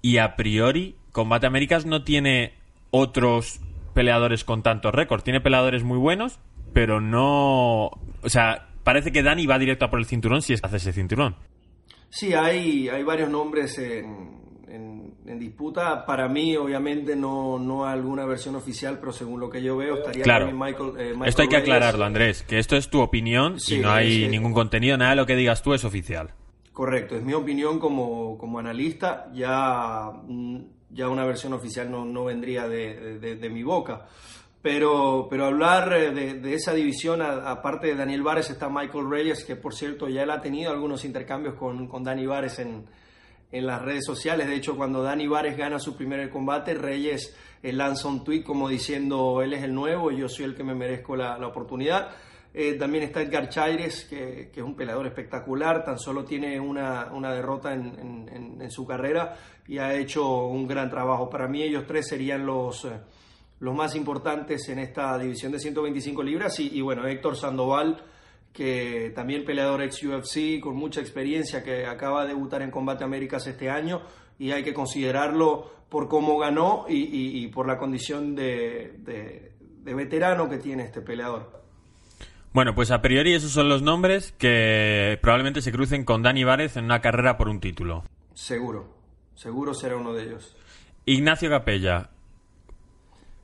y 0.01 0.17
a 0.17 0.35
priori 0.35 0.95
Combate 1.11 1.47
Américas 1.47 1.85
no 1.85 2.03
tiene 2.03 2.53
otros 2.91 3.59
peleadores 3.93 4.43
con 4.43 4.63
tantos 4.63 4.93
récords. 4.93 5.23
Tiene 5.23 5.41
peleadores 5.41 5.83
muy 5.83 5.97
buenos, 5.97 6.39
pero 6.73 7.01
no... 7.01 7.91
O 8.21 8.29
sea, 8.29 8.69
parece 8.83 9.11
que 9.11 9.23
Dani 9.23 9.45
va 9.45 9.59
directo 9.59 9.85
a 9.85 9.89
por 9.89 9.99
el 9.99 10.05
cinturón 10.05 10.41
si 10.41 10.53
hace 10.53 10.77
ese 10.77 10.93
cinturón. 10.93 11.35
Sí, 12.09 12.33
hay, 12.33 12.89
hay 12.89 13.03
varios 13.03 13.29
nombres 13.29 13.77
en, 13.77 14.39
en, 14.69 15.39
disputa. 15.39 16.05
Para 16.05 16.27
mí, 16.27 16.55
obviamente, 16.57 17.15
no, 17.15 17.57
no 17.59 17.85
alguna 17.85 18.25
versión 18.25 18.55
oficial, 18.55 18.97
pero 18.99 19.11
según 19.11 19.39
lo 19.39 19.49
que 19.49 19.61
yo 19.61 19.77
veo, 19.77 19.97
estaría 19.97 20.23
claro. 20.23 20.51
Michael, 20.51 20.93
eh, 20.97 21.13
Esto 21.25 21.41
hay 21.41 21.47
que 21.47 21.57
aclararlo, 21.57 22.05
Andrés, 22.05 22.43
que 22.43 22.59
esto 22.59 22.75
es 22.75 22.89
tu 22.89 23.01
opinión 23.01 23.57
y 23.67 23.77
no 23.77 23.91
hay 23.91 24.27
ningún 24.27 24.53
contenido, 24.53 24.97
nada 24.97 25.11
de 25.11 25.15
lo 25.17 25.25
que 25.25 25.35
digas 25.35 25.61
tú 25.61 25.73
es 25.73 25.83
oficial. 25.83 26.31
Correcto, 26.73 27.15
es 27.15 27.23
mi 27.23 27.33
opinión 27.33 27.79
como, 27.79 28.37
como 28.37 28.59
analista, 28.59 29.29
ya, 29.33 30.11
mm, 30.27 30.59
ya 30.91 31.09
una 31.09 31.25
versión 31.25 31.53
oficial 31.53 31.91
no, 31.91 32.05
no 32.05 32.25
vendría 32.25 32.67
de, 32.67 33.19
de, 33.19 33.49
mi 33.49 33.63
boca. 33.63 34.05
Pero, 34.61 35.27
pero 35.29 35.45
hablar 35.45 35.91
eh, 35.93 36.11
de, 36.11 36.53
esa 36.53 36.73
división, 36.73 37.21
aparte 37.21 37.87
de 37.87 37.95
Daniel 37.95 38.23
Vares, 38.23 38.49
está 38.49 38.69
Michael 38.69 39.09
Reyes, 39.09 39.43
que 39.45 39.55
por 39.55 39.73
cierto 39.73 40.07
ya 40.09 40.23
él 40.23 40.31
ha 40.31 40.41
tenido 40.41 40.71
algunos 40.71 41.05
intercambios 41.05 41.55
con, 41.55 41.87
con 41.87 42.03
Dani 42.03 42.25
Vares 42.25 42.59
en, 42.59 42.85
en 43.51 43.65
las 43.65 43.81
redes 43.81 44.05
sociales. 44.05 44.47
De 44.47 44.55
hecho, 44.55 44.75
cuando 44.75 45.01
Dani 45.01 45.27
Vares 45.27 45.57
gana 45.57 45.79
su 45.79 45.95
primer 45.95 46.29
combate, 46.29 46.73
Reyes 46.73 47.35
eh, 47.61 47.73
lanza 47.73 48.07
un 48.07 48.23
tweet 48.23 48.43
como 48.43 48.69
diciendo, 48.69 49.41
él 49.41 49.53
es 49.53 49.63
el 49.63 49.73
nuevo 49.73 50.11
yo 50.11 50.29
soy 50.29 50.45
el 50.45 50.55
que 50.55 50.63
me 50.63 50.75
merezco 50.75 51.15
la, 51.15 51.37
la 51.37 51.47
oportunidad. 51.47 52.09
Eh, 52.51 52.73
también 52.73 53.03
está 53.03 53.21
Edgar 53.21 53.47
Chaires, 53.47 54.05
que, 54.05 54.49
es 54.53 54.63
un 54.63 54.75
peleador 54.75 55.05
espectacular, 55.05 55.83
tan 55.83 55.99
solo 55.99 56.25
tiene 56.25 56.59
una, 56.59 57.05
derrota 57.33 57.73
en, 57.73 58.69
su 58.69 58.85
carrera 58.85 59.37
y 59.67 59.77
ha 59.77 59.93
hecho 59.93 60.47
un 60.47 60.67
gran 60.67 60.89
trabajo. 60.89 61.29
Para 61.29 61.47
mí 61.47 61.61
ellos 61.61 61.85
tres 61.87 62.07
serían 62.07 62.45
los, 62.45 62.85
eh, 62.85 62.99
los 63.59 63.75
más 63.75 63.95
importantes 63.95 64.67
en 64.69 64.79
esta 64.79 65.17
división 65.17 65.51
de 65.51 65.59
125 65.59 66.23
libras 66.23 66.59
y, 66.59 66.81
bueno, 66.81 67.05
Héctor 67.07 67.35
Sandoval, 67.35 68.03
que 68.53 69.11
también 69.15 69.45
peleador 69.45 69.81
ex 69.81 70.03
UFC 70.03 70.59
con 70.59 70.75
mucha 70.75 71.01
experiencia, 71.01 71.63
que 71.63 71.85
acaba 71.85 72.23
de 72.23 72.29
debutar 72.29 72.61
en 72.61 72.71
Combate 72.71 73.03
Américas 73.03 73.47
este 73.47 73.69
año 73.69 74.01
y 74.37 74.51
hay 74.51 74.63
que 74.63 74.73
considerarlo 74.73 75.71
por 75.89 76.07
cómo 76.07 76.37
ganó 76.37 76.85
y, 76.87 77.47
por 77.47 77.67
la 77.67 77.77
condición 77.77 78.35
de 78.35 79.53
veterano 79.83 80.49
que 80.49 80.57
tiene 80.57 80.83
este 80.83 81.01
peleador. 81.01 81.59
Bueno, 82.51 82.73
pues 82.73 82.89
a 82.89 83.01
priori 83.01 83.33
esos 83.33 83.51
son 83.51 83.69
los 83.69 83.83
nombres 83.83 84.33
que 84.37 85.19
probablemente 85.21 85.61
se 85.61 85.71
crucen 85.71 86.03
con 86.03 86.23
Dani 86.23 86.43
Várez 86.43 86.77
en 86.77 86.85
una 86.85 86.99
carrera 86.99 87.37
por 87.37 87.47
un 87.47 87.59
título. 87.59 88.03
Seguro, 88.33 88.97
seguro 89.35 89.73
será 89.73 89.97
uno 89.97 90.13
de 90.13 90.23
ellos. 90.23 90.55
Ignacio 91.05 91.49
Capella, 91.49 92.09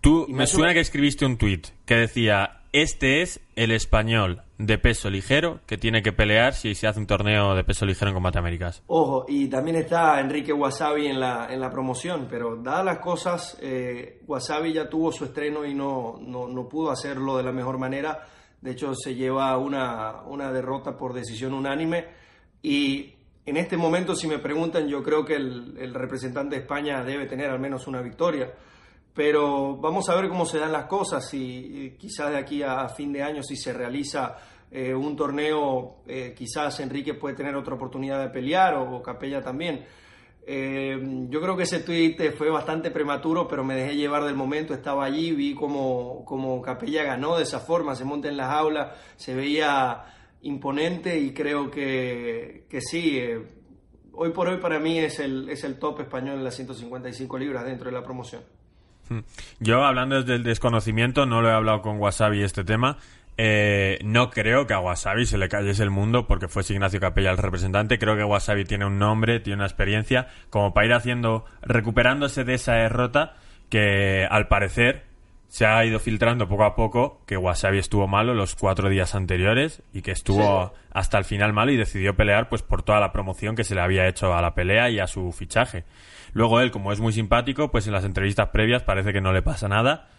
tú 0.02 0.26
me 0.28 0.48
suena 0.48 0.74
que 0.74 0.80
escribiste 0.80 1.26
un 1.26 1.38
tuit 1.38 1.68
que 1.86 1.96
decía, 1.96 2.63
este 2.74 3.22
es 3.22 3.41
el 3.56 3.72
español 3.72 4.41
de 4.58 4.78
peso 4.78 5.10
ligero 5.10 5.60
que 5.65 5.78
tiene 5.78 6.02
que 6.02 6.13
pelear 6.13 6.54
si 6.54 6.76
se 6.76 6.88
hace 6.88 7.00
un 7.00 7.08
torneo 7.08 7.56
de 7.56 7.63
peso 7.63 7.86
ligero 7.86 8.10
en 8.10 8.15
Combate 8.15 8.39
Américas. 8.39 8.84
Ojo, 8.88 9.26
y 9.28 9.48
también 9.48 9.76
está 9.76 10.20
Enrique 10.20 10.54
Wasabi 10.54 11.08
en 11.08 11.20
la, 11.20 11.48
en 11.52 11.60
la 11.60 11.70
promoción, 11.70 12.28
pero 12.30 12.56
dadas 12.56 12.86
las 12.86 13.00
cosas, 13.00 13.58
eh, 13.62 14.22
Wasabi 14.28 14.74
ya 14.74 14.89
tuvo 14.89 15.12
su 15.12 15.26
estreno 15.26 15.65
y 15.65 15.74
no, 15.74 16.18
no, 16.22 16.48
no 16.48 16.70
pudo 16.70 16.91
hacerlo 16.91 17.38
de 17.38 17.44
la 17.44 17.52
mejor 17.52 17.78
manera 17.78 18.28
de 18.65 18.72
hecho, 18.72 18.96
se 18.96 19.13
lleva 19.13 19.56
una, 19.60 20.24
una 20.24 20.52
derrota 20.52 20.98
por 20.98 21.13
decisión 21.13 21.54
unánime. 21.54 22.06
Y 22.63 23.13
en 23.46 23.58
este 23.58 23.78
momento, 23.78 24.15
si 24.15 24.28
me 24.28 24.39
preguntan, 24.39 24.88
yo 24.88 25.04
creo 25.04 25.24
que 25.24 25.36
el, 25.36 25.94
representante 25.94 26.56
de 26.56 26.63
España 26.63 27.04
debe 27.04 27.28
tener 27.28 27.52
al 27.52 27.60
menos 27.60 27.86
una 27.86 28.02
victoria. 28.02 28.52
Pero 29.15 29.78
vamos 29.78 30.10
a 30.10 30.15
ver 30.15 30.28
cómo 30.28 30.45
se 30.45 30.60
dan 30.60 30.73
las 30.73 30.88
cosas 30.88 31.34
y, 31.34 31.95
quizás 31.97 32.32
de 32.32 32.38
aquí 32.38 32.62
a 32.62 32.89
fin 32.89 33.13
de 33.13 33.23
año, 33.23 33.41
si 33.41 33.56
se 33.56 33.71
realiza 33.71 34.36
eh, 34.69 34.93
un 34.93 35.15
torneo, 35.15 36.01
eh, 36.06 36.36
quizás 36.38 36.82
Enrique 36.82 37.13
puede 37.13 37.34
tener 37.34 37.56
otra 37.56 37.75
oportunidad 37.75 38.19
de 38.19 38.30
pelear 38.30 38.75
o 38.75 39.01
Capella 39.01 39.41
también. 39.41 39.86
Eh, 40.45 40.99
yo 41.30 41.39
creo 41.39 41.56
que 41.56 41.63
ese 41.63 41.80
tweet 41.80 42.34
fue 42.38 42.49
bastante 42.49 42.91
prematuro, 42.91 43.47
pero 43.47 43.63
me 43.63 43.75
dejé 43.75 43.95
llevar 43.95 44.25
del 44.25 44.36
momento. 44.36 44.73
Estaba 44.73 45.06
allí, 45.06 45.32
vi 45.32 45.56
como, 45.56 46.25
como 46.25 46.62
Capella 46.62 47.04
ganó 47.04 47.38
de 47.38 47.43
esa 47.43 47.62
forma, 47.62 47.95
se 47.95 48.04
monta 48.04 48.28
en 48.28 48.36
las 48.36 48.49
aulas, 48.49 48.99
se 49.15 49.34
veía 49.34 50.04
imponente 50.41 51.17
y 51.17 51.34
creo 51.34 51.71
que, 51.71 52.65
que 52.69 52.82
sí. 52.82 53.17
Hoy 54.12 54.32
por 54.32 54.49
hoy 54.49 54.58
para 54.58 54.78
mí 54.78 54.99
es 54.99 55.19
el, 55.19 55.47
es 55.47 55.63
el 55.63 55.80
top 55.80 56.01
español 56.01 56.36
en 56.39 56.43
las 56.43 56.56
155 56.56 57.38
libras 57.38 57.63
dentro 57.63 57.89
de 57.89 57.95
la 57.95 58.04
promoción. 58.04 58.43
Hmm. 59.10 59.20
Yo, 59.60 59.84
hablando 59.84 60.22
desde 60.22 60.36
el 60.36 60.44
desconocimiento, 60.44 61.26
no 61.26 61.41
lo 61.41 61.50
he 61.50 61.54
hablado 61.54 61.82
con 61.82 62.00
Wasabi 62.00 62.44
este 62.44 62.63
tema. 62.63 62.98
Eh, 63.38 64.00
no 64.04 64.30
creo 64.30 64.65
que 64.65 64.74
a 64.74 64.80
Wasabi 64.80 65.26
se 65.26 65.38
le 65.38 65.50
cayese 65.50 65.84
el 65.84 65.91
mundo 65.91 66.26
porque 66.26 66.48
fuese 66.48 66.74
Ignacio 66.74 67.00
Capella 67.00 67.32
el 67.32 67.38
representante. 67.38 68.00
Creo 68.00 68.15
que 68.15 68.24
Wasabi 68.24 68.63
tiene 68.65 68.86
un 68.86 68.98
nombre, 68.98 69.39
tiene 69.39 69.58
una 69.58 69.65
experiencia 69.65 70.28
como 70.50 70.74
para 70.74 70.88
ir 70.88 70.94
haciendo, 70.94 71.46
recuperándose 71.62 72.44
de 72.44 72.54
esa 72.54 72.74
derrota 72.74 73.36
que 73.70 74.26
al 74.30 74.48
parecer 74.48 75.04
se 75.47 75.65
ha 75.65 75.86
ido 75.86 75.99
filtrando 75.99 76.47
poco 76.47 76.63
a 76.63 76.75
poco 76.75 77.21
que 77.25 77.38
Wasabi 77.38 77.77
estuvo 77.77 78.08
malo 78.08 78.34
los 78.34 78.55
cuatro 78.55 78.89
días 78.89 79.15
anteriores 79.15 79.81
y 79.93 80.01
que 80.01 80.12
estuvo 80.12 80.73
hasta 80.91 81.17
el 81.17 81.25
final 81.25 81.53
malo 81.53 81.71
y 81.71 81.77
decidió 81.77 82.15
pelear 82.15 82.49
pues 82.49 82.62
por 82.62 82.84
toda 82.84 82.99
la 82.99 83.12
promoción 83.12 83.55
que 83.55 83.63
se 83.63 83.75
le 83.75 83.81
había 83.81 84.08
hecho 84.08 84.34
a 84.34 84.41
la 84.41 84.55
pelea 84.55 84.89
y 84.89 84.99
a 84.99 85.08
su 85.08 85.31
fichaje. 85.31 85.86
Luego 86.34 86.60
él, 86.60 86.71
como 86.71 86.91
es 86.91 86.99
muy 86.99 87.13
simpático, 87.13 87.71
pues 87.71 87.88
en 87.88 87.93
las 87.93 88.03
entrevistas 88.03 88.49
previas 88.49 88.84
parece 88.84 89.13
que 89.13 89.21
no 89.21 89.31
le 89.31 89.41
pasa 89.41 89.67
nada 89.67 90.10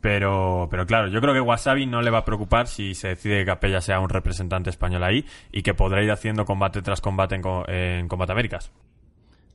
pero, 0.00 0.68
pero 0.70 0.86
claro, 0.86 1.08
yo 1.08 1.20
creo 1.20 1.34
que 1.34 1.40
Wasabi 1.40 1.86
no 1.86 2.00
le 2.00 2.10
va 2.10 2.18
a 2.18 2.24
preocupar 2.24 2.68
si 2.68 2.94
se 2.94 3.08
decide 3.08 3.40
que 3.40 3.46
Capella 3.46 3.80
sea 3.80 4.00
un 4.00 4.08
representante 4.08 4.70
español 4.70 5.04
ahí 5.04 5.26
y 5.52 5.62
que 5.62 5.74
podrá 5.74 6.02
ir 6.02 6.10
haciendo 6.10 6.44
combate 6.44 6.80
tras 6.80 7.00
combate 7.00 7.34
en, 7.34 7.42
en 7.74 8.08
Combate 8.08 8.32
Américas. 8.32 8.72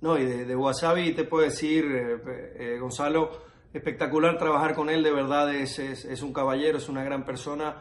No, 0.02 0.18
y 0.20 0.26
de, 0.26 0.56
Wasabi 0.56 1.14
te 1.14 1.24
puedo 1.24 1.46
decir, 1.46 1.86
eh, 1.86 2.18
eh, 2.60 2.78
Gonzalo, 2.80 3.32
espectacular 3.78 4.38
trabajar 4.38 4.74
con 4.74 4.90
él, 4.90 5.04
de 5.04 5.12
verdad 5.12 5.54
es, 5.54 5.80
es, 5.80 6.22
un 6.22 6.34
caballero, 6.34 6.78
es 6.78 6.90
una 6.90 7.04
gran 7.04 7.26
persona. 7.26 7.76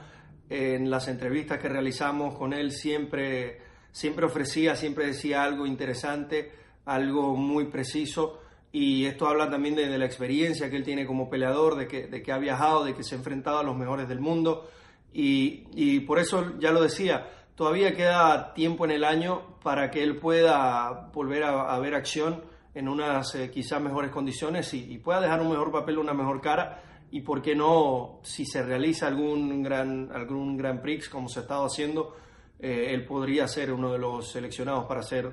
En 0.48 0.90
las 0.90 1.08
entrevistas 1.08 1.58
que 1.58 1.68
realizamos 1.68 2.36
con 2.36 2.52
él 2.52 2.70
siempre, 2.72 3.60
siempre 3.90 4.26
ofrecía, 4.26 4.76
siempre 4.76 5.06
decía 5.06 5.42
algo 5.42 5.66
interesante, 5.66 6.52
algo 6.84 7.34
muy 7.34 7.66
preciso 7.66 8.40
y 8.74 9.06
esto 9.06 9.28
habla 9.28 9.48
también 9.48 9.76
de, 9.76 9.86
la 9.96 10.04
experiencia 10.04 10.68
que 10.68 10.74
él 10.74 10.82
tiene 10.82 11.06
como 11.06 11.30
peleador, 11.30 11.76
de 11.76 11.86
que, 11.86 12.08
de 12.08 12.24
que, 12.24 12.32
ha 12.32 12.38
viajado, 12.38 12.84
de 12.84 12.92
que 12.92 13.04
se 13.04 13.14
ha 13.14 13.18
enfrentado 13.18 13.60
a 13.60 13.62
los 13.62 13.76
mejores 13.76 14.08
del 14.08 14.18
mundo. 14.18 14.68
Y, 15.12 15.62
y, 15.76 16.00
por 16.00 16.18
eso, 16.18 16.58
ya 16.58 16.72
lo 16.72 16.82
decía, 16.82 17.30
todavía 17.54 17.94
queda 17.94 18.52
tiempo 18.52 18.84
en 18.84 18.90
el 18.90 19.04
año 19.04 19.60
para 19.62 19.92
que 19.92 20.02
él 20.02 20.16
pueda 20.16 21.08
volver 21.12 21.44
a, 21.44 21.78
ver 21.78 21.94
acción 21.94 22.42
en 22.74 22.88
unas 22.88 23.34
eh, 23.36 23.50
quizás 23.50 23.80
mejores 23.80 24.10
condiciones 24.10 24.74
y, 24.74 24.98
pueda 24.98 25.20
dejar 25.20 25.40
un 25.40 25.50
mejor 25.50 25.70
papel, 25.70 25.98
una 25.98 26.12
mejor 26.12 26.40
cara. 26.40 26.82
Y 27.10 27.20
por 27.20 27.40
qué 27.40 27.54
no, 27.54 28.20
si 28.22 28.44
se 28.44 28.62
realiza 28.62 29.06
algún 29.06 29.62
gran, 29.62 30.10
algún 30.12 30.56
gran 30.56 30.82
Prix 30.82 31.08
como 31.08 31.28
se 31.28 31.40
ha 31.40 31.42
estado 31.42 31.66
haciendo, 31.66 32.16
eh, 32.58 32.88
él 32.90 33.04
podría 33.04 33.46
ser 33.46 33.72
uno 33.72 33.92
de 33.92 33.98
los 33.98 34.32
seleccionados 34.32 34.86
para 34.86 35.02
ser 35.02 35.32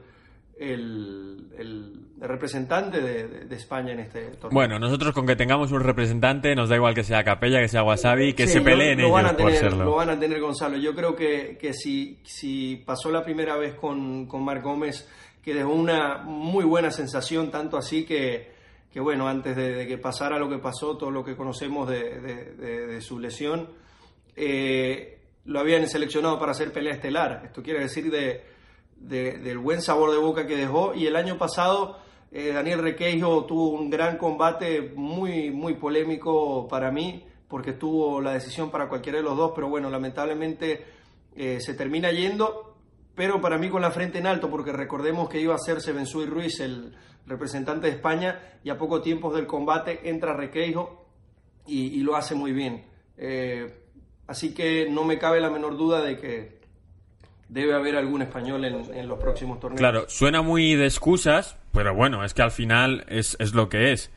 el, 0.61 2.07
representante 2.19 3.01
de, 3.01 3.55
España 3.55 3.93
en 3.93 4.01
este 4.01 4.21
torneo. 4.31 4.51
Bueno, 4.51 4.77
nosotros 4.77 5.13
con 5.13 5.25
que 5.25 5.35
tengamos 5.35 5.71
un 5.71 5.79
representante, 5.79 6.55
nos 6.55 6.69
da 6.69 6.75
igual 6.75 6.93
que 6.93 7.03
sea 7.03 7.23
Capella, 7.23 7.59
que 7.59 7.67
sea 7.67 7.83
Wasabi, 7.83 8.33
que 8.33 8.45
se 8.45 8.61
peleen 8.61 8.99
ellos 8.99 9.11
van 9.11 9.25
a 9.25 9.35
tener, 9.35 9.55
serlo. 9.55 9.85
Lo 9.85 9.95
van 9.95 10.11
a 10.11 10.19
tener 10.19 10.39
Gonzalo. 10.39 10.77
Yo 10.77 10.93
creo 10.93 11.15
que, 11.15 11.57
que 11.59 11.73
si, 11.73 12.19
si 12.23 12.75
pasó 12.85 13.09
la 13.09 13.23
primera 13.23 13.57
vez 13.57 13.73
con, 13.73 14.27
con 14.27 14.43
Marc 14.43 14.63
Gómez, 14.63 15.09
que 15.41 15.53
dejó 15.53 15.71
una 15.73 16.17
muy 16.17 16.65
buena 16.65 16.91
sensación, 16.91 17.51
tanto 17.51 17.77
así 17.77 18.05
que, 18.05 18.51
que 18.91 18.99
bueno, 18.99 19.27
antes 19.27 19.55
de, 19.55 19.87
que 19.87 19.97
pasara 19.97 20.37
lo 20.37 20.49
que 20.49 20.59
pasó, 20.59 20.97
todo 20.97 21.11
lo 21.11 21.23
que 21.23 21.35
conocemos 21.35 21.89
de, 21.89 22.19
de 22.19 23.01
su 23.01 23.19
lesión, 23.19 23.69
eh, 24.35 25.19
lo 25.45 25.59
habían 25.59 25.87
seleccionado 25.87 26.39
para 26.39 26.51
hacer 26.51 26.71
pelea 26.71 26.93
estelar. 26.93 27.41
Esto 27.45 27.63
quiere 27.63 27.81
decir 27.81 28.11
de, 28.11 28.43
del 28.97 29.57
buen 29.57 29.81
sabor 29.81 30.11
de 30.11 30.17
boca 30.17 30.45
que 30.45 30.55
dejó. 30.55 30.93
Y 30.93 31.07
el 31.07 31.15
año 31.15 31.37
pasado 31.37 31.97
eh, 32.31 32.51
Daniel 32.53 32.79
Requeijo 32.79 33.45
tuvo 33.45 33.69
un 33.69 33.89
gran 33.89 34.17
combate 34.17 34.93
muy, 34.95 35.51
muy 35.51 35.75
polémico 35.75 36.67
para 36.67 36.91
mí, 36.91 37.25
porque 37.47 37.73
tuvo 37.73 38.21
la 38.21 38.33
decisión 38.33 38.71
para 38.71 38.87
cualquiera 38.87 39.17
de 39.17 39.23
los 39.23 39.35
dos, 39.35 39.51
pero 39.53 39.67
bueno, 39.67 39.89
lamentablemente 39.89 40.85
eh, 41.35 41.59
se 41.59 41.73
termina 41.73 42.11
yendo. 42.11 42.70
Pero 43.15 43.41
para 43.41 43.57
mí 43.57 43.69
con 43.69 43.81
la 43.81 43.91
frente 43.91 44.19
en 44.19 44.27
alto, 44.27 44.49
porque 44.49 44.71
recordemos 44.71 45.29
que 45.29 45.39
iba 45.39 45.55
a 45.55 45.59
ser 45.59 45.81
Sebensui 45.81 46.25
Ruiz, 46.25 46.59
el 46.59 46.95
representante 47.25 47.87
de 47.87 47.93
España, 47.93 48.39
y 48.63 48.69
a 48.69 48.77
poco 48.77 49.01
tiempo 49.01 49.33
del 49.33 49.45
combate 49.45 50.09
entra 50.09 50.33
Requeijo 50.33 51.05
y, 51.67 52.01
lo 52.01 52.15
hace 52.15 52.35
muy 52.35 52.51
bien. 52.51 52.85
Eh, 53.17 53.81
Así 54.31 54.53
que 54.53 54.87
no 54.89 55.03
me 55.03 55.17
cabe 55.17 55.41
la 55.41 55.49
menor 55.49 55.75
duda 55.75 56.01
de 56.01 56.15
que 56.15 56.61
debe 57.49 57.75
haber 57.75 57.97
algún 57.97 58.21
español 58.21 58.63
en, 58.63 59.07
los 59.09 59.19
próximos 59.19 59.59
torneos. 59.59 59.77
Claro, 59.77 60.05
suena 60.07 60.41
muy 60.41 60.75
de 60.75 60.85
excusas, 60.85 61.57
pero 61.73 61.93
bueno, 61.93 62.23
es 62.23 62.33
que 62.33 62.41
al 62.41 62.51
final 62.51 63.03
es, 63.09 63.35
lo 63.53 63.67
que 63.67 63.91
es. 63.91 64.09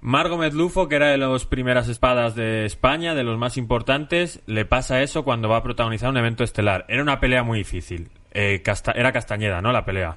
Margo 0.00 0.38
Medlufo, 0.38 0.88
que 0.88 0.96
era 0.96 1.08
de 1.08 1.18
las 1.18 1.44
primeras 1.44 1.86
espadas 1.88 2.34
de 2.34 2.64
España, 2.64 3.14
de 3.14 3.24
los 3.24 3.38
más 3.38 3.58
importantes, 3.58 4.40
le 4.46 4.64
pasa 4.64 5.02
eso 5.02 5.22
cuando 5.22 5.50
va 5.50 5.58
a 5.58 5.62
protagonizar 5.62 6.08
un 6.08 6.16
evento 6.16 6.44
estelar. 6.44 6.86
Era 6.88 7.02
una 7.02 7.20
pelea 7.20 7.42
muy 7.42 7.58
difícil. 7.58 8.08
Eh, 8.32 8.62
era 8.94 9.12
Castañeda, 9.12 9.60
¿no? 9.60 9.72
La 9.72 9.84
pelea. 9.84 10.16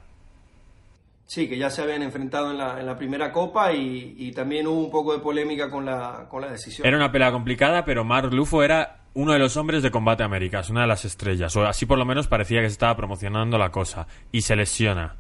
Sí, 1.25 1.47
que 1.47 1.57
ya 1.57 1.69
se 1.69 1.81
habían 1.81 2.03
enfrentado 2.03 2.51
en 2.51 2.57
la, 2.57 2.77
en 2.79 2.85
la 2.85 2.97
primera 2.97 3.31
copa 3.31 3.71
y, 3.71 4.33
también 4.33 4.67
hubo 4.67 4.83
un 4.83 4.91
poco 4.91 5.13
de 5.13 5.19
polémica 5.19 5.69
con 5.69 5.85
la, 5.85 6.25
con 6.29 6.41
la 6.41 6.51
decisión. 6.51 6.85
Era 6.85 6.97
una 6.97 7.09
pelea 7.09 7.31
complicada, 7.31 7.85
pero 7.85 8.03
Mark 8.03 8.33
Lufo 8.33 8.63
era 8.63 8.97
uno 9.13 9.31
de 9.31 9.39
los 9.39 9.55
hombres 9.55 9.81
de 9.81 9.91
Combate 9.91 10.23
Américas, 10.23 10.69
una 10.69 10.81
de 10.81 10.87
las 10.87 11.05
estrellas, 11.05 11.55
o 11.55 11.65
así 11.65 11.85
por 11.85 11.97
lo 11.97 12.03
menos 12.03 12.27
parecía 12.27 12.59
que 12.61 12.67
se 12.67 12.73
estaba 12.73 12.97
promocionando 12.97 13.57
la 13.57 13.71
cosa, 13.71 14.07
y 14.33 14.41
se 14.41 14.57
lesiona. 14.57 15.15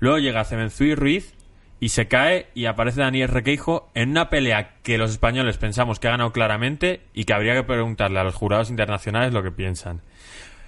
Luego 0.00 0.18
llega 0.18 0.44
Cemenzui 0.44 0.96
Ruiz 0.96 1.34
y 1.80 1.90
se 1.90 2.08
cae 2.08 2.48
y 2.54 2.66
aparece 2.66 3.00
Daniel 3.00 3.28
Requeijo 3.28 3.90
en 3.94 4.10
una 4.10 4.30
pelea 4.30 4.76
que 4.82 4.98
los 4.98 5.10
españoles 5.10 5.58
pensamos 5.58 6.00
que 6.00 6.08
ha 6.08 6.12
ganado 6.12 6.32
claramente 6.32 7.02
y 7.12 7.24
que 7.24 7.32
habría 7.32 7.54
que 7.54 7.62
preguntarle 7.62 8.18
a 8.18 8.24
los 8.24 8.34
jurados 8.34 8.70
internacionales 8.70 9.32
lo 9.32 9.42
que 9.42 9.50
piensan. 9.50 10.00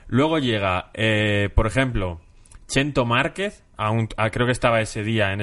Luego 0.08 0.38
llega, 0.38 0.90
eh, 0.94 1.50
por 1.54 1.66
ejemplo, 1.66 2.20
Chento 2.68 3.04
Márquez, 3.04 3.64
creo 4.32 4.46
que 4.46 4.52
estaba 4.52 4.80
ese 4.80 5.02
día 5.02 5.32
en, 5.32 5.40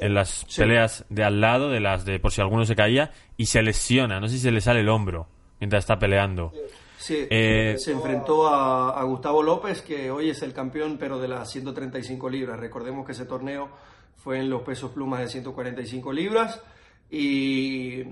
en, 0.00 0.14
las 0.14 0.46
peleas 0.56 1.04
de 1.08 1.24
al 1.24 1.40
lado, 1.40 1.70
de 1.70 1.80
las 1.80 2.04
de 2.04 2.18
por 2.18 2.32
si 2.32 2.40
alguno 2.40 2.64
se 2.64 2.76
caía, 2.76 3.10
y 3.36 3.46
se 3.46 3.62
lesiona, 3.62 4.20
no 4.20 4.28
sé 4.28 4.34
si 4.34 4.40
se 4.40 4.50
le 4.50 4.60
sale 4.60 4.80
el 4.80 4.88
hombro 4.88 5.28
mientras 5.60 5.84
está 5.84 5.98
peleando. 5.98 6.52
Sí, 7.02 7.26
eh, 7.30 7.74
se 7.78 7.90
enfrentó 7.90 8.46
a, 8.46 9.02
Gustavo 9.02 9.42
López, 9.42 9.82
que 9.82 10.12
hoy 10.12 10.30
es 10.30 10.42
el 10.42 10.52
campeón, 10.52 10.98
pero 10.98 11.18
de 11.18 11.26
las 11.26 11.50
135 11.50 12.30
libras. 12.30 12.60
Recordemos 12.60 13.04
que 13.04 13.10
ese 13.10 13.26
torneo 13.26 13.70
fue 14.16 14.38
en 14.38 14.48
los 14.48 14.62
pesos 14.62 14.92
plumas 14.92 15.18
de 15.18 15.26
145 15.26 16.12
libras. 16.12 16.62
Y, 17.10 18.04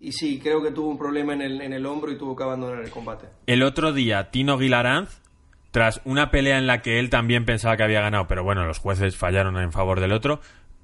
y, 0.00 0.12
sí, 0.12 0.40
creo 0.40 0.62
que 0.62 0.70
tuvo 0.70 0.88
un 0.88 0.98
problema 0.98 1.34
en 1.34 1.42
el, 1.42 1.60
en 1.60 1.72
el 1.72 1.86
hombro 1.86 2.10
y 2.10 2.18
tuvo 2.18 2.34
que 2.34 2.42
abandonar 2.42 2.82
el 2.82 2.90
combate. 2.90 3.26
El 3.46 3.62
otro 3.62 3.92
día, 3.92 4.30
Tino 4.30 4.58
Guilaranz, 4.58 5.20
tras 5.70 6.00
una 6.04 6.30
pelea 6.30 6.58
en 6.58 6.66
la 6.66 6.82
que 6.82 6.98
él 6.98 7.10
también 7.10 7.44
pensaba 7.44 7.76
que 7.76 7.82
había 7.82 8.00
ganado, 8.00 8.26
pero 8.26 8.42
bueno, 8.42 8.64
los 8.64 8.78
jueces 8.78 9.16
fallaron 9.16 9.56
en 9.58 9.72
favor 9.72 10.00
del 10.00 10.12
otro, 10.12 10.40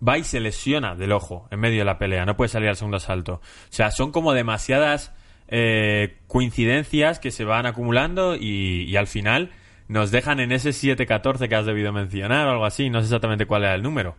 va 0.07 0.19
y 0.19 0.25
se 0.25 0.41
lesiona 0.41 0.95
del 0.95 1.13
ojo 1.13 1.49
en 1.51 1.61
medio 1.61 1.81
de 1.81 1.85
la 1.85 1.99
pelea, 1.99 2.25
no 2.25 2.37
puede 2.37 2.49
salir 2.49 2.69
al 2.69 2.77
segundo 2.77 2.99
asalto. 2.99 3.35
O 3.35 3.41
sea, 3.71 3.91
son 3.91 4.13
como 4.13 4.33
demasiadas 4.33 5.13
eh, 5.49 6.19
coincidencias 6.27 7.19
que 7.19 7.31
se 7.31 7.45
van 7.45 7.67
acumulando 7.67 8.37
y, 8.37 8.97
al 8.97 9.07
final 9.07 9.51
nos 9.87 10.11
dejan 10.11 10.41
en 10.41 10.51
ese 10.53 10.71
7-14 10.71 11.49
que 11.49 11.55
has 11.55 11.67
debido 11.67 11.93
mencionar 11.93 12.47
o 12.47 12.53
algo 12.53 12.65
así. 12.65 12.89
No 12.89 13.01
sé 13.01 13.07
exactamente 13.07 13.47
cuál 13.47 13.65
era 13.65 13.75
el 13.75 13.83
número. 13.83 14.17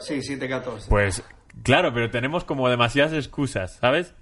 Sí, 0.00 0.14
7-14. 0.14 0.88
Pues 0.88 1.22
claro, 1.62 1.92
pero 1.92 2.10
tenemos 2.10 2.44
como 2.44 2.68
demasiadas 2.68 3.12
excusas, 3.12 3.78
¿sabes? 3.80 4.14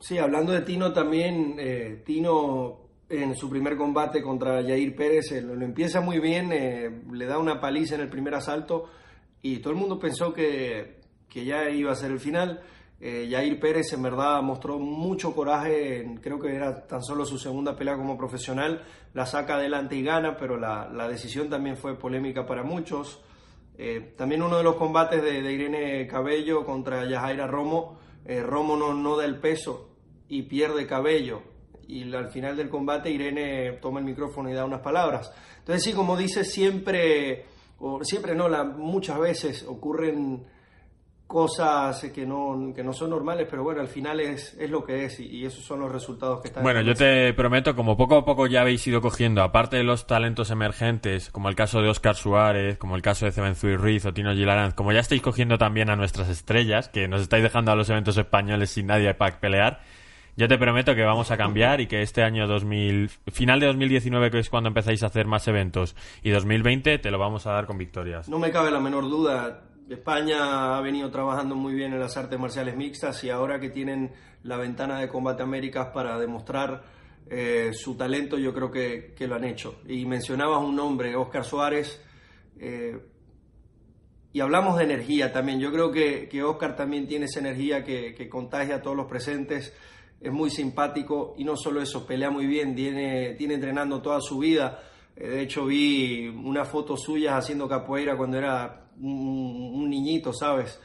Sí, 0.00 0.18
hablando, 0.18 0.52
de 0.52 0.62
Tino 0.62 0.92
también, 0.92 1.56
eh, 1.58 2.02
Tino 2.04 2.80
en 3.08 3.36
su 3.36 3.50
primer 3.50 3.76
combate 3.76 4.22
contra 4.22 4.62
Jair 4.62 4.96
Pérez 4.96 5.32
eh, 5.32 5.42
lo, 5.42 5.52
empieza 5.62 6.00
muy 6.00 6.18
bien, 6.18 6.48
le 7.12 7.26
da 7.26 7.38
una 7.38 7.60
paliza 7.60 7.94
en 7.94 8.00
el 8.00 8.08
primer 8.08 8.34
asalto 8.34 8.88
y 9.42 9.58
todo 9.58 9.72
el 9.72 9.78
mundo 9.78 9.98
pensó 9.98 10.32
que, 10.32 11.00
que 11.28 11.44
ya 11.44 11.68
iba 11.68 11.92
a 11.92 11.96
ser 11.96 12.10
el 12.10 12.20
final 12.20 12.62
eh, 13.04 13.26
Jair 13.28 13.58
Pérez 13.58 13.92
en 13.94 14.02
verdad 14.04 14.40
mostró 14.42 14.78
mucho 14.78 15.34
coraje, 15.34 16.06
creo 16.22 16.38
que 16.38 16.54
era 16.54 16.86
tan 16.86 17.02
solo 17.02 17.24
su 17.24 17.36
segunda 17.36 17.74
pelea 17.74 17.96
como 17.96 18.16
profesional, 18.16 18.84
la 19.12 19.26
saca 19.26 19.56
adelante 19.56 19.96
y 19.96 20.04
gana, 20.04 20.36
pero 20.36 20.56
la, 20.56 21.08
decisión 21.08 21.50
también 21.50 21.76
fue 21.76 21.98
polémica 21.98 22.46
para 22.46 22.62
muchos. 22.62 23.20
Eh, 23.78 24.14
también 24.16 24.42
uno 24.42 24.58
de 24.58 24.62
los 24.62 24.76
combates 24.76 25.22
de, 25.22 25.38
Irene 25.52 26.06
Cabello 26.06 26.64
contra 26.64 27.08
Yajaira 27.08 27.46
Romo, 27.46 27.98
eh, 28.24 28.42
Romo 28.42 28.76
no, 28.76 29.16
da 29.16 29.24
el 29.24 29.38
peso 29.38 29.90
y 30.28 30.42
pierde 30.42 30.86
Cabello. 30.86 31.42
Y 31.88 32.12
al 32.14 32.30
final 32.30 32.56
del 32.56 32.68
combate 32.68 33.10
Irene 33.10 33.72
toma 33.80 34.00
el 34.00 34.06
micrófono 34.06 34.50
y 34.50 34.54
da 34.54 34.64
unas 34.64 34.80
palabras. 34.80 35.32
Entonces 35.58 35.82
sí, 35.82 35.92
como 35.92 36.16
dice, 36.16 36.44
siempre, 36.44 37.46
o 37.78 38.04
siempre 38.04 38.34
no, 38.34 38.48
muchas 38.64 39.18
veces 39.18 39.64
ocurren 39.66 40.44
cosas 41.32 41.98
que 42.14 42.26
no, 42.26 42.74
que 42.76 42.84
no 42.84 42.92
son 42.92 43.08
normales, 43.08 43.46
pero 43.50 43.64
bueno, 43.64 43.80
al 43.80 43.88
final 43.88 44.20
es, 44.20 44.52
es 44.60 44.68
lo 44.68 44.84
que 44.84 45.06
es 45.06 45.18
y, 45.18 45.46
esos 45.46 45.64
son 45.64 45.80
los 45.80 45.90
resultados 45.90 46.42
que 46.42 46.48
están. 46.48 46.62
Bueno, 46.62 46.82
yo 46.82 46.94
te 46.94 47.32
prometo, 47.32 47.74
como 47.74 47.96
poco 47.96 48.18
a 48.18 48.24
poco 48.26 48.46
ya 48.46 48.60
habéis 48.60 48.86
ido 48.86 49.00
cogiendo, 49.00 49.42
aparte 49.42 49.78
de 49.78 49.82
los 49.82 50.06
talentos 50.06 50.50
emergentes, 50.50 51.30
como 51.30 51.48
el 51.48 51.54
caso 51.54 51.80
de 51.80 51.88
Oscar 51.88 52.16
Suárez, 52.16 52.76
como 52.76 52.96
el 52.96 53.02
caso 53.02 53.24
de 53.24 53.32
Cebenzuy 53.32 53.76
Ruiz 53.76 54.04
o 54.04 54.12
Tino 54.12 54.34
Gilaranz, 54.34 54.74
como 54.74 54.92
ya 54.92 55.00
estáis 55.00 55.22
cogiendo 55.22 55.56
también 55.56 55.88
a 55.88 55.96
nuestras 55.96 56.28
estrellas, 56.28 56.90
que 56.90 57.08
nos 57.08 57.22
estáis 57.22 57.42
dejando 57.42 57.72
a 57.72 57.76
los 57.76 57.88
eventos 57.88 58.18
españoles 58.18 58.68
sin 58.68 58.88
nadie 58.88 59.14
para 59.14 59.40
pelear, 59.40 59.80
yo 60.36 60.48
te 60.48 60.58
prometo 60.58 60.94
que 60.94 61.02
vamos 61.02 61.30
a 61.30 61.38
cambiar 61.38 61.80
y 61.80 61.86
que 61.86 62.02
este 62.02 62.22
año 62.22 62.46
2000, 62.46 63.08
final 63.32 63.58
de 63.58 63.66
2019, 63.68 64.30
que 64.30 64.38
es 64.38 64.50
cuando 64.50 64.68
empezáis 64.68 65.02
a 65.02 65.06
hacer 65.06 65.26
más 65.26 65.48
eventos, 65.48 65.96
y 66.22 66.28
2020 66.28 66.98
te 66.98 67.10
lo 67.10 67.18
vamos 67.18 67.46
a 67.46 67.52
dar 67.52 67.64
con 67.64 67.78
victorias. 67.78 68.28
No 68.28 68.38
me 68.38 68.50
cabe 68.50 68.70
la 68.70 68.80
menor 68.80 69.04
duda 69.08 69.62
España 69.88 70.76
ha 70.76 70.80
venido 70.80 71.10
trabajando 71.10 71.54
muy 71.54 71.74
bien 71.74 71.92
en 71.92 72.00
las 72.00 72.16
artes 72.16 72.38
marciales 72.38 72.76
mixtas 72.76 73.22
y 73.24 73.30
ahora 73.30 73.60
que 73.60 73.70
tienen 73.70 74.12
la 74.42 74.56
ventana 74.56 74.98
de 74.98 75.08
Combate 75.08 75.42
Américas 75.42 75.88
para 75.92 76.18
demostrar 76.18 76.84
eh, 77.28 77.70
su 77.72 77.96
talento, 77.96 78.38
yo 78.38 78.52
creo 78.52 78.70
que, 78.70 79.14
lo 79.26 79.34
han 79.34 79.44
hecho. 79.44 79.80
Y 79.86 80.04
mencionabas 80.06 80.62
un 80.62 80.76
nombre, 80.76 81.14
Oscar 81.16 81.44
Suárez, 81.44 82.00
eh, 82.58 82.98
y 84.32 84.40
hablamos 84.40 84.78
de 84.78 84.84
energía 84.84 85.32
también. 85.32 85.60
Yo 85.60 85.70
creo 85.70 85.90
que, 85.92 86.28
que 86.28 86.42
Oscar 86.42 86.74
también 86.74 87.06
tiene 87.06 87.26
esa 87.26 87.40
energía 87.40 87.84
que, 87.84 88.14
que, 88.14 88.28
contagia 88.28 88.76
a 88.76 88.82
todos 88.82 88.96
los 88.96 89.06
presentes. 89.06 89.74
Es 90.20 90.32
muy 90.32 90.50
simpático 90.50 91.34
y 91.36 91.44
no 91.44 91.56
solo 91.56 91.82
eso, 91.82 92.06
pelea 92.06 92.30
muy 92.30 92.46
bien, 92.46 92.74
tiene, 92.74 93.34
tiene 93.34 93.54
entrenando 93.54 94.00
toda 94.00 94.20
su 94.20 94.38
vida. 94.38 94.82
Eh, 95.16 95.28
de 95.28 95.42
hecho, 95.42 95.66
vi 95.66 96.28
una 96.28 96.64
foto 96.64 96.96
suya 96.96 97.36
haciendo 97.36 97.68
capoeira 97.68 98.16
cuando 98.16 98.38
era 98.38 98.81
un, 99.00 99.88
niñito, 99.88 100.32
¿sabes? 100.32 100.80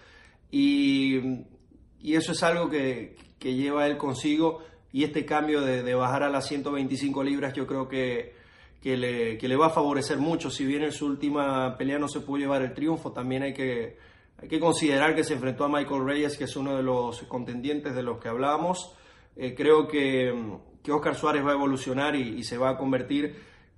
Y, 0.51 1.45
eso 2.03 2.31
es 2.31 2.43
algo 2.43 2.69
que, 2.69 3.15
lleva 3.41 3.87
él 3.87 3.97
consigo 3.97 4.59
y 4.91 5.03
este 5.03 5.25
cambio 5.25 5.61
de, 5.61 5.93
bajar 5.93 6.23
a 6.23 6.29
las 6.29 6.47
125 6.47 7.23
libras 7.23 7.53
yo 7.53 7.65
creo 7.65 7.87
que, 7.87 8.33
que, 8.81 8.97
le, 8.97 9.55
va 9.55 9.67
a 9.67 9.71
favorecer 9.71 10.17
mucho. 10.17 10.49
Si 10.49 10.65
bien 10.65 10.83
en 10.83 10.91
su 10.91 11.05
última 11.05 11.77
pelea 11.77 11.99
no 11.99 12.07
se 12.07 12.21
pudo 12.21 12.37
llevar 12.37 12.61
el 12.61 12.73
triunfo, 12.73 13.11
también 13.11 13.43
hay 13.43 13.53
que, 13.53 13.97
hay 14.37 14.47
que 14.47 14.59
considerar 14.59 15.15
que 15.15 15.23
se 15.23 15.33
enfrentó 15.33 15.65
a 15.65 15.69
Michael 15.69 16.05
Reyes, 16.05 16.37
que 16.37 16.45
es 16.45 16.55
uno 16.55 16.75
de 16.75 16.83
los 16.83 17.21
contendientes 17.23 17.95
de 17.95 18.03
los 18.03 18.19
que 18.19 18.29
hablábamos. 18.29 18.93
Eh, 19.35 19.53
creo 19.55 19.87
que, 19.87 20.33
que, 20.83 20.91
Oscar 20.91 21.15
Suárez 21.15 21.45
va 21.45 21.51
a 21.51 21.55
evolucionar 21.55 22.15
y 22.15 22.43
se 22.43 22.57
va 22.57 22.71
a 22.71 22.77
convertir 22.77 23.35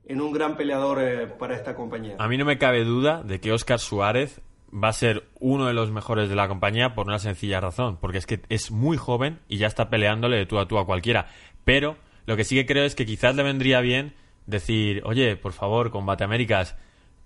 en 0.09 0.21
un 0.21 0.33
gran 0.33 0.57
peleador 0.57 1.01
eh, 1.01 1.27
para 1.27 1.55
esta 1.55 1.75
compañía. 1.75 2.15
A 2.17 2.27
mí 2.27 2.37
no 2.37 2.43
me 2.43 2.57
cabe 2.57 2.83
duda 2.83 3.21
de 3.23 3.39
que 3.39 3.53
Oscar 3.53 3.79
Suárez 3.79 4.41
va 4.71 4.89
a 4.89 4.93
ser 4.93 5.29
uno 5.39 5.67
de 5.67 5.73
los 5.73 5.91
mejores 5.91 6.29
de 6.29 6.35
la 6.35 6.47
compañía 6.47 6.95
por 6.95 7.07
una 7.07 7.19
sencilla 7.19 7.61
razón, 7.61 7.97
porque 8.01 8.17
es 8.17 8.25
que 8.25 8.41
es 8.49 8.71
muy 8.71 8.97
joven 8.97 9.39
y 9.47 9.57
ya 9.57 9.67
está 9.67 9.89
peleándole 9.89 10.37
de 10.37 10.45
tú 10.47 10.59
a 10.59 10.67
tú 10.67 10.79
a 10.79 10.85
cualquiera. 10.85 11.27
Pero 11.63 11.95
lo 12.25 12.35
que 12.35 12.43
sí 12.43 12.55
que 12.55 12.65
creo 12.65 12.85
es 12.85 12.95
que 12.95 13.05
quizás 13.05 13.35
le 13.35 13.43
vendría 13.43 13.81
bien 13.81 14.15
decir, 14.47 15.03
oye, 15.05 15.35
por 15.35 15.53
favor, 15.53 15.91
Combate 15.91 16.23
Américas, 16.23 16.75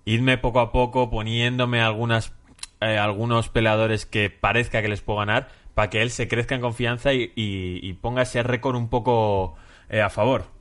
idme 0.03 0.37
poco 0.37 0.59
a 0.59 0.73
poco 0.73 1.09
poniéndome 1.09 1.81
algunas, 1.81 2.33
eh, 2.81 2.97
algunos 2.97 3.47
peleadores 3.47 4.05
que 4.05 4.29
parezca 4.29 4.81
que 4.81 4.89
les 4.89 5.01
puedo 5.01 5.19
ganar, 5.19 5.47
para 5.73 5.89
que 5.89 6.01
él 6.01 6.11
se 6.11 6.27
crezca 6.27 6.53
en 6.53 6.61
confianza 6.61 7.13
y, 7.13 7.97
ponga 8.01 8.23
ese 8.23 8.43
récord 8.43 8.75
un 8.75 8.89
poco 8.89 9.55
eh, 9.89 10.01
a 10.01 10.09
favor. 10.09 10.52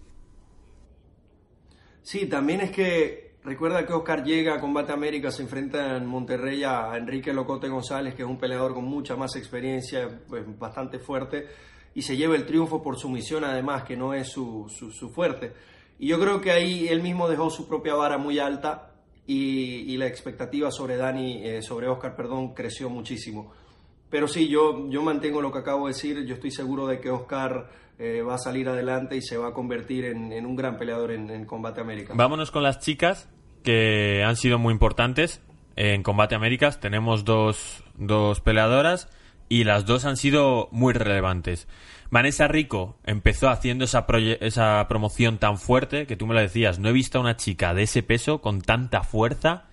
Sí, 2.02 2.26
también 2.26 2.60
es 2.60 2.72
que 2.72 3.36
recuerda 3.44 3.86
que 3.86 3.92
Oscar 3.92 4.24
llega 4.24 4.54
a 4.54 4.60
Combate 4.60 4.92
América, 4.92 5.30
se 5.30 5.42
enfrenta 5.42 5.96
en 5.96 6.06
Monterrey 6.06 6.64
a 6.64 6.96
Enrique 6.96 7.32
Locote 7.32 7.68
González, 7.68 8.14
que 8.14 8.22
es 8.22 8.28
un 8.28 8.38
peleador 8.38 8.74
con 8.74 8.84
mucha 8.84 9.16
más 9.16 9.36
experiencia, 9.36 10.08
pues, 10.28 10.44
bastante 10.58 10.98
fuerte. 10.98 11.46
y 11.94 12.00
se 12.00 12.16
lleve 12.16 12.36
el 12.36 12.46
triunfo 12.46 12.82
por 12.82 12.98
sumisión 12.98 13.44
además, 13.44 13.84
que 13.84 13.98
no 13.98 14.14
es 14.14 14.28
su, 14.28 14.66
su, 14.68 15.10
fuerte. 15.10 15.52
Y 15.98 16.08
yo 16.08 16.18
creo 16.18 16.40
que 16.40 16.50
ahí 16.50 16.88
él 16.88 17.02
mismo 17.02 17.28
dejó 17.28 17.50
su 17.50 17.68
propia 17.68 17.94
vara 17.94 18.16
muy 18.16 18.38
alta 18.38 18.94
y, 19.26 19.94
la 19.98 20.06
expectativa 20.06 20.70
sobre 20.70 20.96
Dani, 20.96 21.46
eh, 21.46 21.62
sobre 21.62 21.88
Oscar, 21.88 22.16
perdón, 22.16 22.54
creció 22.54 22.88
muchísimo. 22.88 23.52
Pero 24.08 24.26
sí, 24.26 24.48
yo, 24.48 24.88
yo 24.88 25.02
mantengo 25.02 25.42
lo 25.42 25.52
que 25.52 25.58
acabo 25.58 25.86
de 25.86 25.92
decir, 25.92 26.24
yo 26.24 26.34
estoy 26.34 26.50
seguro 26.50 26.86
de 26.86 26.98
que 26.98 27.10
Oscar 27.10 27.68
eh, 27.98 28.22
va 28.22 28.34
a 28.34 28.38
salir 28.38 28.68
adelante 28.68 29.16
y 29.16 29.22
se 29.22 29.36
va 29.36 29.48
a 29.48 29.52
convertir 29.52 30.04
en, 30.04 30.44
un 30.44 30.56
gran 30.56 30.76
peleador 30.76 31.12
en, 31.12 31.30
en 31.30 31.44
Combate 31.44 31.80
América. 31.80 32.14
Vámonos 32.16 32.50
con 32.50 32.62
las 32.62 32.80
chicas 32.80 33.28
que 33.62 34.22
han 34.24 34.36
sido 34.36 34.58
muy 34.58 34.72
importantes 34.72 35.40
en 35.76 36.02
Combate 36.02 36.34
Américas. 36.34 36.80
Tenemos 36.80 37.24
dos, 37.24 37.84
dos 37.96 38.40
peleadoras 38.40 39.08
y 39.48 39.64
las 39.64 39.86
dos 39.86 40.04
han 40.04 40.16
sido 40.16 40.68
muy 40.72 40.92
relevantes. 40.92 41.68
Vanessa 42.10 42.46
Rico 42.48 42.96
empezó 43.04 43.48
haciendo 43.48 43.84
esa, 43.84 44.06
esa 44.40 44.86
promoción 44.88 45.38
tan 45.38 45.56
fuerte 45.56 46.06
que 46.06 46.16
tú 46.16 46.26
me 46.26 46.34
lo 46.34 46.40
decías, 46.40 46.78
no 46.78 46.88
he 46.88 46.92
visto 46.92 47.18
a 47.18 47.20
una 47.22 47.36
chica 47.36 47.72
de 47.72 47.84
ese 47.84 48.02
peso 48.02 48.40
con 48.40 48.60
tanta 48.60 49.02
fuerza, 49.02 49.64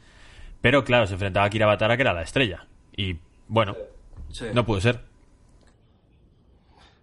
pero 0.62 0.84
claro, 0.84 1.06
se 1.08 1.14
enfrentaba 1.14 1.46
a 1.46 1.50
Kira 1.50 1.66
Batara 1.66 1.98
que 1.98 2.04
era 2.04 2.14
la 2.14 2.22
estrella. 2.22 2.68
Y 2.96 3.18
bueno, 3.48 3.76
no 4.54 4.66
pudo 4.66 4.80
ser. 4.82 5.09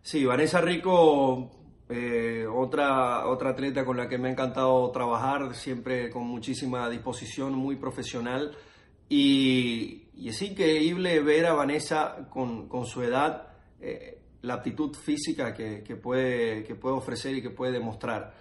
Sí, 0.06 0.24
Vanessa 0.24 0.60
Rico, 0.60 1.50
eh, 1.88 2.46
otra, 2.46 3.26
otra 3.26 3.50
atleta 3.50 3.84
con 3.84 3.96
la 3.96 4.08
que 4.08 4.18
me 4.18 4.28
ha 4.28 4.30
encantado 4.30 4.88
trabajar, 4.92 5.52
siempre 5.56 6.10
con 6.10 6.28
muchísima 6.28 6.88
disposición, 6.88 7.54
muy 7.54 7.74
profesional. 7.74 8.56
Y, 9.08 10.04
es 10.24 10.40
increíble 10.42 11.20
ver 11.22 11.46
a 11.46 11.54
Vanessa 11.54 12.28
con, 12.30 12.68
su 12.86 13.02
edad, 13.02 13.48
eh, 13.80 14.20
la 14.42 14.54
aptitud 14.54 14.94
física 14.94 15.52
que, 15.52 15.82
puede, 16.00 16.62
que 16.62 16.76
puede 16.76 16.94
ofrecer 16.94 17.34
y 17.34 17.42
que 17.42 17.50
puede 17.50 17.72
demostrar. 17.72 18.32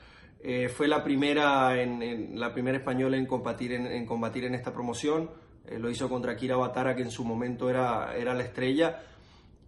Eh, 0.44 0.70
fue 0.70 0.88
la 0.88 1.04
primera, 1.04 1.82
en, 1.82 2.40
la 2.40 2.54
primera 2.54 2.78
española 2.78 3.18
en 3.18 3.26
combatir 3.26 3.74
en, 3.74 4.06
combatir 4.06 4.46
en 4.46 4.54
esta 4.54 4.72
promoción. 4.72 5.32
Lo 5.80 5.90
hizo 5.90 6.08
contra 6.10 6.36
Kira 6.36 6.58
Batara, 6.58 6.96
que 6.96 7.02
en 7.02 7.10
su 7.10 7.26
momento 7.26 7.72
era, 7.72 8.16
era 8.16 8.36
la 8.36 8.44
estrella 8.44 9.02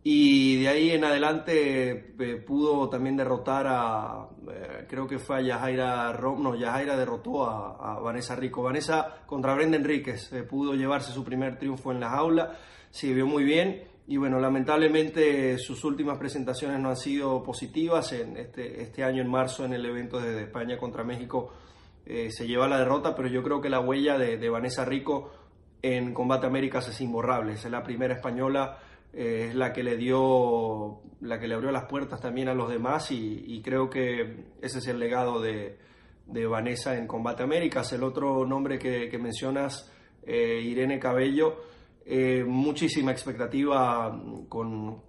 y 0.09 0.61
de 0.61 0.69
ahí 0.69 0.91
en 0.91 1.03
adelante 1.03 2.13
eh, 2.17 2.35
pudo 2.37 2.87
también 2.87 3.17
derrotar 3.17 3.65
a, 3.67 4.29
eh, 4.49 4.85
creo 4.87 5.05
que 5.05 5.19
fue 5.19 5.35
a 5.35 5.41
Yajaira 5.41 6.13
Rom, 6.13 6.41
no, 6.41 6.55
Yajaira 6.55 6.95
derrotó 6.95 7.43
a, 7.43 7.99
Vanessa 7.99 8.33
Rico. 8.33 8.63
Vanessa 8.63 9.25
contra 9.25 9.53
Brenda 9.53 9.75
Enríquez 9.75 10.31
eh, 10.31 10.43
pudo 10.43 10.75
llevarse 10.75 11.11
su 11.11 11.25
primer 11.25 11.59
triunfo 11.59 11.91
en 11.91 11.99
la 11.99 12.09
jaula, 12.09 12.57
se 12.89 13.13
vio 13.13 13.27
muy 13.27 13.43
bien 13.43 13.83
y 14.07 14.15
bueno, 14.15 14.39
lamentablemente 14.39 15.57
sus 15.57 15.83
últimas 15.83 16.17
presentaciones 16.17 16.79
no 16.79 16.87
han 16.87 16.95
sido 16.95 17.43
positivas. 17.43 18.13
En 18.13 18.37
este, 18.37 18.81
este 18.81 19.03
año 19.03 19.21
en 19.21 19.29
marzo 19.29 19.65
en 19.65 19.73
el 19.73 19.85
evento 19.85 20.21
de 20.21 20.41
España 20.41 20.77
contra 20.77 21.03
México 21.03 21.51
se 22.05 22.47
lleva 22.47 22.69
la 22.69 22.79
derrota, 22.79 23.13
pero 23.13 23.27
yo 23.27 23.43
creo 23.43 23.59
que 23.59 23.67
la 23.67 23.81
huella 23.81 24.17
de, 24.17 24.37
de 24.37 24.49
Vanessa 24.49 24.85
Rico 24.85 25.31
en 25.81 26.13
Combate 26.13 26.47
Américas 26.47 26.87
es 26.87 27.01
imborrable. 27.01 27.55
Es 27.55 27.69
la 27.69 27.83
primera 27.83 28.13
española 28.13 28.77
es 29.17 29.55
la 29.55 29.73
que 29.73 29.81
le 29.81 29.97
dio, 29.97 31.01
la 31.21 31.39
que 31.39 31.47
le 31.47 31.55
abrió 31.55 31.71
las 31.71 31.85
puertas 31.85 32.21
también 32.21 32.49
a 32.49 32.53
los 32.53 32.69
demás 32.69 33.09
y, 33.09 33.59
creo 33.63 33.89
que 33.89 34.45
ese 34.61 34.77
es 34.77 34.87
el 34.87 34.99
legado 34.99 35.41
de, 35.41 35.79
Vanessa 36.47 36.95
en 36.95 37.07
Combate 37.07 37.41
Américas. 37.41 37.91
El 37.93 38.03
otro 38.03 38.45
nombre 38.45 38.77
que, 38.77 39.17
mencionas, 39.17 39.91
eh, 40.23 40.61
Irene 40.61 40.99
Cabello, 40.99 41.63
eh, 42.05 42.43
muchísima 42.45 43.11
expectativa 43.11 44.21
con, 44.47 45.01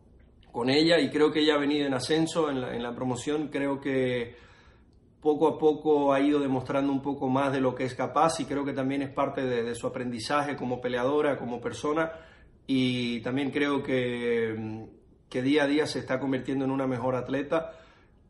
ella 0.67 0.99
y 0.99 1.11
creo 1.11 1.31
que 1.31 1.41
ella 1.41 1.55
ha 1.55 1.59
venido 1.59 1.87
en 1.87 1.95
ascenso 1.95 2.51
en 2.51 2.83
la, 2.83 2.95
promoción, 2.95 3.49
creo 3.49 3.79
que 3.79 4.35
poco 5.21 5.47
a 5.49 5.59
poco 5.59 6.13
ha 6.13 6.21
ido 6.21 6.41
demostrando 6.41 6.91
un 6.91 7.01
poco 7.03 7.29
más 7.29 7.53
de 7.53 7.61
lo 7.61 7.75
que 7.75 7.85
es 7.85 7.95
capaz 7.95 8.41
y 8.41 8.47
creo 8.47 8.65
que 8.65 8.73
también 8.73 9.03
es 9.03 9.11
parte 9.11 9.43
de 9.43 9.75
su 9.77 9.87
aprendizaje 9.87 10.57
como 10.57 10.81
peleadora, 10.81 11.39
como 11.39 11.61
persona 11.61 12.11
y 12.71 13.21
también 13.21 13.51
creo 13.51 13.83
que, 13.83 14.87
que, 15.31 15.41
día 15.41 15.65
a 15.65 15.67
día 15.67 15.87
se 15.87 16.01
está 16.01 16.21
convirtiendo 16.21 16.67
en 16.67 16.71
una 16.71 16.87
mejor 16.87 17.17
atleta. 17.17 17.73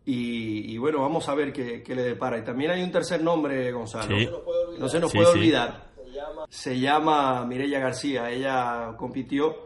Y, 0.04 0.78
bueno, 0.78 1.02
vamos 1.02 1.28
a 1.28 1.34
ver 1.34 1.52
qué, 1.52 1.82
le 1.86 2.02
depara. 2.02 2.38
Y 2.38 2.44
también 2.44 2.70
hay 2.70 2.82
un 2.82 2.92
tercer 2.92 3.20
nombre, 3.20 3.70
Gonzalo. 3.72 4.16
No 4.78 4.88
se 4.88 5.00
nos 5.00 5.12
puede 5.12 5.26
olvidar. 5.26 5.88
Se 6.48 6.78
llama 6.78 7.44
Mireya 7.44 7.80
García. 7.80 8.30
Ella 8.30 8.94
compitió 8.96 9.56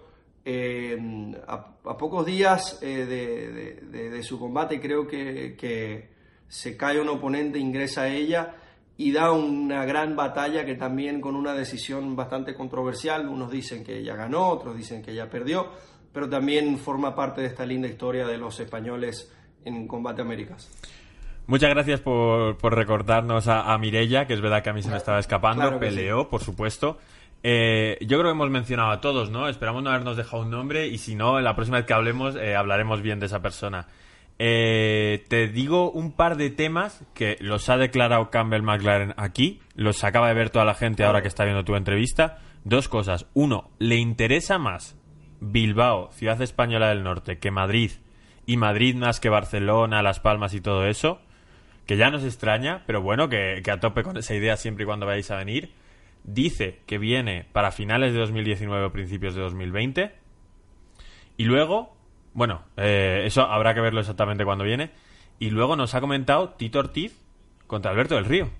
a, 1.46 1.96
pocos 1.98 2.24
días 2.24 2.78
eh, 2.82 3.04
de, 3.04 4.10
de, 4.10 4.22
su 4.22 4.40
combate. 4.40 4.80
Creo 4.80 5.06
que, 5.06 5.54
que 5.54 6.08
se 6.48 6.78
cae 6.78 6.98
un 6.98 7.10
oponente, 7.10 7.58
ingresa 7.58 8.08
ella 8.08 8.56
y 9.02 9.10
da 9.10 9.32
una 9.32 9.84
gran 9.84 10.14
batalla 10.14 10.64
que 10.64 10.76
también 10.76 11.20
con 11.20 11.34
una 11.34 11.54
decisión 11.54 12.14
bastante 12.14 12.54
controversial, 12.54 13.28
unos 13.28 13.50
dicen 13.50 13.82
que 13.82 13.98
ella 13.98 14.14
ganó, 14.14 14.48
otros 14.48 14.76
dicen 14.76 15.02
que 15.02 15.10
ella 15.10 15.28
perdió, 15.28 15.72
pero 16.12 16.28
también 16.28 16.78
forma 16.78 17.12
parte 17.12 17.40
de 17.40 17.48
esta 17.48 17.66
linda 17.66 17.88
historia 17.88 18.28
de 18.28 18.38
los 18.38 18.60
españoles 18.60 19.32
en 19.64 19.88
Combate 19.88 20.22
Américas. 20.22 20.70
Muchas 21.48 21.70
gracias 21.70 22.00
por, 22.00 22.56
por 22.58 22.76
recordarnos 22.76 23.48
a, 23.48 23.72
a 23.72 23.78
Mirella, 23.78 24.26
que 24.28 24.34
es 24.34 24.40
verdad 24.40 24.62
que 24.62 24.70
a 24.70 24.72
mí 24.72 24.82
se 24.82 24.90
me 24.90 24.98
estaba 24.98 25.18
escapando, 25.18 25.80
peleó, 25.80 26.28
por 26.28 26.40
supuesto. 26.40 26.98
Eh, 27.42 27.98
yo 28.02 28.18
creo 28.18 28.30
que 28.30 28.36
hemos 28.36 28.50
mencionado 28.50 28.92
a 28.92 29.00
todos, 29.00 29.30
¿no? 29.30 29.48
Esperamos 29.48 29.82
no 29.82 29.90
habernos 29.90 30.16
dejado 30.16 30.44
un 30.44 30.50
nombre 30.50 30.86
y 30.86 30.98
si 30.98 31.16
no, 31.16 31.40
la 31.40 31.56
próxima 31.56 31.78
vez 31.78 31.86
que 31.86 31.92
hablemos 31.92 32.36
eh, 32.36 32.54
hablaremos 32.54 33.02
bien 33.02 33.18
de 33.18 33.26
esa 33.26 33.42
persona. 33.42 33.88
Eh, 34.44 35.24
te 35.28 35.46
digo 35.46 35.92
un 35.92 36.10
par 36.10 36.36
de 36.36 36.50
temas 36.50 37.06
que 37.14 37.36
los 37.38 37.68
ha 37.68 37.76
declarado 37.76 38.28
Campbell 38.30 38.62
McLaren 38.62 39.14
aquí, 39.16 39.60
los 39.76 40.02
acaba 40.02 40.26
de 40.26 40.34
ver 40.34 40.50
toda 40.50 40.64
la 40.64 40.74
gente 40.74 41.04
ahora 41.04 41.22
que 41.22 41.28
está 41.28 41.44
viendo 41.44 41.62
tu 41.62 41.76
entrevista. 41.76 42.40
Dos 42.64 42.88
cosas. 42.88 43.28
Uno, 43.34 43.70
¿le 43.78 43.98
interesa 43.98 44.58
más 44.58 44.98
Bilbao, 45.38 46.10
ciudad 46.10 46.42
española 46.42 46.88
del 46.88 47.04
norte, 47.04 47.38
que 47.38 47.52
Madrid? 47.52 47.92
Y 48.44 48.56
Madrid 48.56 48.96
más 48.96 49.20
que 49.20 49.28
Barcelona, 49.28 50.02
Las 50.02 50.18
Palmas 50.18 50.54
y 50.54 50.60
todo 50.60 50.88
eso. 50.88 51.20
Que 51.86 51.96
ya 51.96 52.10
nos 52.10 52.24
extraña, 52.24 52.82
pero 52.84 53.00
bueno, 53.00 53.28
que, 53.28 53.60
que 53.62 53.70
a 53.70 53.78
tope 53.78 54.02
con 54.02 54.16
esa 54.16 54.34
idea 54.34 54.56
siempre 54.56 54.82
y 54.82 54.86
cuando 54.86 55.06
vayáis 55.06 55.30
a 55.30 55.36
venir. 55.36 55.72
Dice 56.24 56.80
que 56.86 56.98
viene 56.98 57.46
para 57.52 57.70
finales 57.70 58.12
de 58.12 58.18
2019 58.18 58.86
o 58.86 58.92
principios 58.92 59.36
de 59.36 59.42
2020. 59.42 60.12
Y 61.36 61.44
luego 61.44 62.01
bueno, 62.34 62.62
eh, 62.76 63.22
eso 63.24 63.42
habrá 63.42 63.74
que 63.74 63.80
verlo 63.80 64.00
exactamente 64.00 64.44
cuando 64.44 64.64
viene. 64.64 64.90
Y 65.38 65.50
luego 65.50 65.76
nos 65.76 65.94
ha 65.94 66.00
comentado 66.00 66.50
Tito 66.50 66.78
Ortiz 66.78 67.18
contra 67.66 67.90
Alberto 67.90 68.14
del 68.14 68.24
Río. 68.24 68.50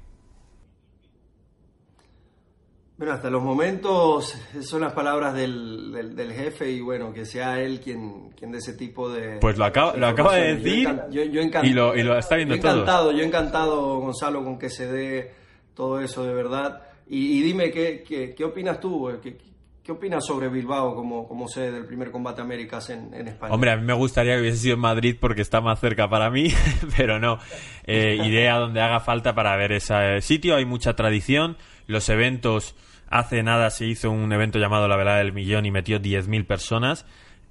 Bueno, 2.99 3.15
hasta 3.15 3.31
los 3.31 3.43
momentos 3.43 4.37
son 4.61 4.83
las 4.83 4.93
palabras 4.93 5.35
del, 5.35 6.15
del, 6.15 6.33
jefe 6.33 6.71
y 6.71 6.81
bueno, 6.81 7.13
que 7.13 7.25
sea 7.25 7.61
él 7.61 7.81
quien, 7.81 8.31
quien 8.31 8.53
de 8.53 8.59
ese 8.59 8.75
tipo 8.75 9.11
de... 9.11 9.39
Pues 9.41 9.59
lo 9.59 9.65
acaba, 9.65 9.97
lo 9.97 10.07
acaba 10.07 10.37
de 10.37 10.55
decir 10.55 10.89
yo, 11.11 11.25
yo, 11.25 11.41
y, 11.65 11.71
lo, 11.71 11.97
y, 11.97 12.03
lo, 12.05 12.17
está 12.17 12.37
viendo 12.37 12.55
yo 12.55 12.61
encantado, 12.61 13.11
Yo 13.11 13.25
encantado, 13.25 13.99
Gonzalo, 13.99 14.45
con 14.45 14.57
que 14.57 14.71
se 14.71 14.87
dé 14.87 15.35
todo 15.75 16.01
eso 16.01 16.25
de 16.25 16.33
verdad. 16.33 16.83
Y, 17.09 17.43
dime, 17.43 17.73
¿qué, 17.73 18.05
qué, 18.07 18.35
qué 18.35 18.45
opinas 18.45 18.79
tú? 18.79 19.11
¿Qué, 19.21 19.37
¿Qué 19.83 19.91
opinas 19.91 20.25
sobre 20.25 20.49
Bilbao 20.49 20.95
como, 20.95 21.49
sede 21.49 21.73
del 21.73 21.87
primer 21.87 22.13
combate 22.13 22.41
Américas 22.41 22.89
en, 22.91 23.13
España? 23.27 23.53
Hombre, 23.53 23.73
a 23.73 23.77
mí 23.77 23.83
me 23.83 23.95
gustaría 23.95 24.37
que 24.37 24.43
hubiese 24.43 24.59
sido 24.59 24.75
en 24.75 24.81
Madrid 24.81 25.17
porque 25.21 25.43
está 25.43 25.61
más 25.61 25.81
cerca 25.81 26.09
para 26.09 26.31
mí, 26.31 26.53
pero 26.97 27.19
no. 27.19 27.39
Eh, 27.85 28.17
iré 28.25 28.49
a 28.49 28.59
donde 28.59 28.81
haga 28.81 29.01
falta 29.01 29.35
para 29.35 29.57
ver 29.57 29.73
ese 29.73 30.21
sitio. 30.21 30.55
Hay 30.55 30.67
mucha 30.67 30.95
tradición. 30.95 31.57
Los 31.89 32.09
eventos, 32.11 32.77
hace 33.09 33.43
nada 33.43 33.71
se 33.71 33.87
hizo 33.87 34.09
un 34.13 34.33
evento 34.33 34.61
llamado 34.61 34.87
La 34.87 34.97
Velada 34.97 35.19
del 35.19 35.33
Millón 35.33 35.67
y 35.67 35.73
metió 35.73 35.99
10.000 35.99 36.47
personas. 36.47 37.05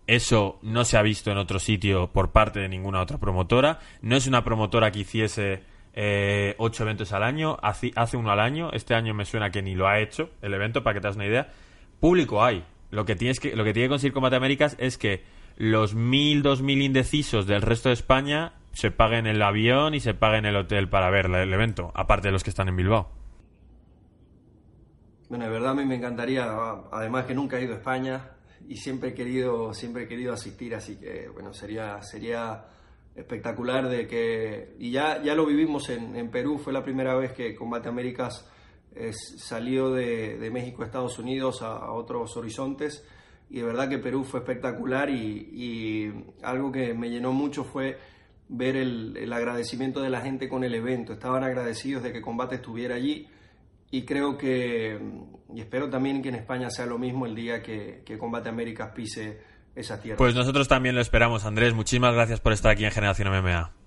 Eso 0.07 0.57
no 0.61 0.85
se 0.85 0.95
ha 0.95 1.01
visto 1.01 1.31
en 1.31 1.37
otro 1.37 1.59
sitio 1.59 2.13
por 2.13 2.31
parte 2.31 2.61
de 2.61 2.69
ninguna 2.69 3.01
otra 3.01 3.17
promotora. 3.17 3.79
No 4.01 4.15
es 4.15 4.25
una 4.25 4.45
promotora 4.45 4.89
que 4.91 4.99
hiciese 4.99 5.63
eh, 5.93 6.55
ocho 6.59 6.83
eventos 6.83 7.11
al 7.11 7.23
año, 7.23 7.57
hace, 7.61 7.91
hace 7.93 8.15
uno 8.15 8.31
al 8.31 8.39
año. 8.39 8.71
Este 8.71 8.95
año 8.95 9.13
me 9.13 9.25
suena 9.25 9.49
que 9.49 9.61
ni 9.61 9.75
lo 9.75 9.85
ha 9.85 9.99
hecho 9.99 10.29
el 10.41 10.53
evento, 10.53 10.81
para 10.81 10.93
que 10.93 11.01
te 11.01 11.07
hagas 11.07 11.17
una 11.17 11.25
idea 11.25 11.51
público 12.01 12.43
hay. 12.43 12.65
Lo 12.89 13.05
que, 13.05 13.15
tienes 13.15 13.39
que, 13.39 13.55
lo 13.55 13.63
que 13.63 13.71
tiene 13.71 13.87
que 13.87 13.91
conseguir 13.91 14.13
Combate 14.13 14.35
Américas 14.35 14.75
es 14.77 14.97
que 14.97 15.23
los 15.55 15.95
mil, 15.95 16.41
dos 16.41 16.61
mil 16.61 16.81
indecisos 16.81 17.47
del 17.47 17.61
resto 17.61 17.87
de 17.87 17.93
España 17.93 18.55
se 18.73 18.91
paguen 18.91 19.27
el 19.27 19.41
avión 19.41 19.93
y 19.93 20.01
se 20.01 20.13
paguen 20.13 20.45
el 20.45 20.57
hotel 20.57 20.89
para 20.89 21.09
ver 21.09 21.27
el 21.27 21.53
evento, 21.53 21.91
aparte 21.95 22.27
de 22.27 22.31
los 22.33 22.43
que 22.43 22.49
están 22.49 22.67
en 22.67 22.75
Bilbao. 22.75 23.09
Bueno, 25.29 25.45
de 25.45 25.51
verdad 25.51 25.71
a 25.71 25.75
mí 25.75 25.85
me 25.85 25.95
encantaría, 25.95 26.45
además 26.91 27.25
que 27.25 27.33
nunca 27.33 27.57
he 27.57 27.63
ido 27.63 27.75
a 27.75 27.77
España 27.77 28.31
y 28.67 28.75
siempre 28.75 29.09
he 29.09 29.13
querido, 29.13 29.73
siempre 29.73 30.03
he 30.03 30.07
querido 30.07 30.33
asistir, 30.33 30.75
así 30.75 30.97
que 30.97 31.29
bueno, 31.29 31.53
sería, 31.53 32.01
sería 32.01 32.65
espectacular 33.15 33.87
de 33.87 34.07
que, 34.07 34.75
y 34.79 34.91
ya, 34.91 35.21
ya 35.21 35.35
lo 35.35 35.45
vivimos 35.45 35.89
en, 35.89 36.15
en 36.17 36.29
Perú, 36.29 36.57
fue 36.57 36.73
la 36.73 36.83
primera 36.83 37.15
vez 37.15 37.31
que 37.31 37.55
Combate 37.55 37.87
Américas 37.87 38.45
salió 39.37 39.91
de, 39.91 40.49
México 40.51 40.83
a 40.83 40.85
Estados 40.85 41.17
Unidos 41.19 41.61
a, 41.61 41.91
otros 41.91 42.35
horizontes 42.37 43.05
y 43.49 43.57
de 43.57 43.63
verdad 43.63 43.89
que 43.89 43.97
Perú 43.97 44.23
fue 44.23 44.41
espectacular 44.41 45.09
y, 45.09 46.13
algo 46.43 46.71
que 46.71 46.93
me 46.93 47.09
llenó 47.09 47.31
mucho 47.33 47.63
fue 47.63 47.97
ver 48.49 48.75
el, 48.75 49.31
agradecimiento 49.31 50.01
de 50.01 50.09
la 50.09 50.21
gente 50.21 50.49
con 50.49 50.63
el 50.63 50.75
evento. 50.75 51.13
Estaban 51.13 51.43
agradecidos 51.43 52.03
de 52.03 52.11
que 52.11 52.21
Combate 52.21 52.55
estuviera 52.55 52.95
allí 52.95 53.27
y 53.91 54.03
creo 54.03 54.37
que, 54.37 54.99
y 55.53 55.59
espero 55.61 55.89
también 55.89 56.21
que 56.21 56.29
en 56.29 56.35
España 56.35 56.69
sea 56.69 56.85
lo 56.85 56.97
mismo 56.97 57.25
el 57.25 57.35
día 57.35 57.61
que, 57.61 58.03
que 58.05 58.17
Combate 58.17 58.49
Américas 58.49 58.91
pise 58.93 59.39
esa 59.75 60.01
tierra. 60.01 60.17
Pues 60.17 60.35
nosotros 60.35 60.67
también 60.67 60.95
lo 60.95 61.01
esperamos, 61.01 61.45
Andrés. 61.45 61.73
Muchísimas 61.73 62.13
gracias 62.13 62.39
por 62.39 62.53
estar 62.53 62.71
aquí 62.71 62.85
en 62.85 62.91
Generación 62.91 63.29
MMA. 63.29 63.80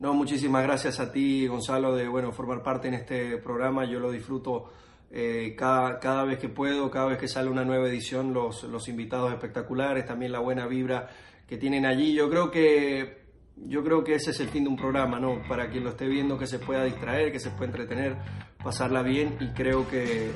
No, 0.00 0.14
muchísimas 0.14 0.62
gracias 0.62 1.00
a 1.00 1.10
ti, 1.10 1.48
Gonzalo, 1.48 1.96
de 1.96 2.06
bueno 2.06 2.30
formar 2.30 2.62
parte 2.62 2.86
en 2.86 2.94
este 2.94 3.36
programa. 3.38 3.84
Yo 3.84 3.98
lo 3.98 4.12
disfruto 4.12 4.70
eh, 5.10 5.56
cada, 5.58 5.98
cada, 5.98 6.22
vez 6.22 6.38
que 6.38 6.48
puedo, 6.48 6.88
cada 6.88 7.06
vez 7.06 7.18
que 7.18 7.26
sale 7.26 7.50
una 7.50 7.64
nueva 7.64 7.88
edición, 7.88 8.32
los, 8.32 8.62
los 8.62 8.88
invitados 8.88 9.32
espectaculares, 9.32 10.06
también 10.06 10.30
la 10.30 10.38
buena 10.38 10.68
vibra 10.68 11.08
que 11.48 11.56
tienen 11.56 11.84
allí. 11.84 12.14
Yo 12.14 12.30
creo 12.30 12.48
que 12.48 13.26
yo 13.56 13.82
creo 13.82 14.04
que 14.04 14.14
ese 14.14 14.30
es 14.30 14.38
el 14.38 14.48
fin 14.48 14.62
de 14.62 14.70
un 14.70 14.76
programa, 14.76 15.18
¿no? 15.18 15.42
Para 15.48 15.68
quien 15.68 15.82
lo 15.82 15.90
esté 15.90 16.06
viendo, 16.06 16.38
que 16.38 16.46
se 16.46 16.60
pueda 16.60 16.84
distraer, 16.84 17.32
que 17.32 17.40
se 17.40 17.50
pueda 17.50 17.66
entretener, 17.66 18.16
pasarla 18.62 19.02
bien 19.02 19.36
y 19.40 19.48
creo 19.48 19.88
que, 19.88 20.30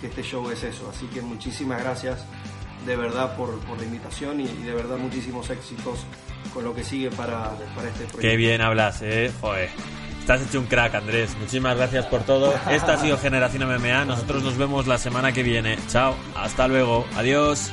que 0.00 0.06
este 0.06 0.22
show 0.22 0.50
es 0.50 0.62
eso. 0.64 0.88
Así 0.88 1.06
que 1.08 1.20
muchísimas 1.20 1.82
gracias 1.82 2.26
de 2.84 2.96
verdad 2.96 3.36
por, 3.36 3.58
por 3.60 3.78
la 3.78 3.84
invitación 3.84 4.40
y, 4.40 4.46
de 4.46 4.74
verdad 4.74 4.96
muchísimos 4.96 5.48
éxitos 5.50 6.04
con 6.52 6.64
lo 6.64 6.74
que 6.74 6.84
sigue 6.84 7.10
para, 7.10 7.50
para 7.74 7.88
este 7.88 8.04
proyecto. 8.04 8.18
Qué 8.18 8.36
bien 8.36 8.60
hablas, 8.60 9.02
eh, 9.02 9.32
joder. 9.40 9.70
Estás 10.20 10.40
hecho 10.40 10.58
un 10.58 10.66
crack, 10.66 10.94
Andrés. 10.94 11.36
Muchísimas 11.38 11.76
gracias 11.76 12.06
por 12.06 12.22
todo. 12.22 12.54
Esta 12.70 12.94
ha 12.94 12.96
sido 12.96 13.18
Generación 13.18 13.68
MMA. 13.68 14.06
Nosotros 14.06 14.42
nos 14.42 14.56
vemos 14.56 14.86
la 14.86 14.96
semana 14.96 15.32
que 15.32 15.42
viene. 15.42 15.76
Chao. 15.88 16.14
Hasta 16.34 16.66
luego. 16.66 17.04
Adiós. 17.16 17.70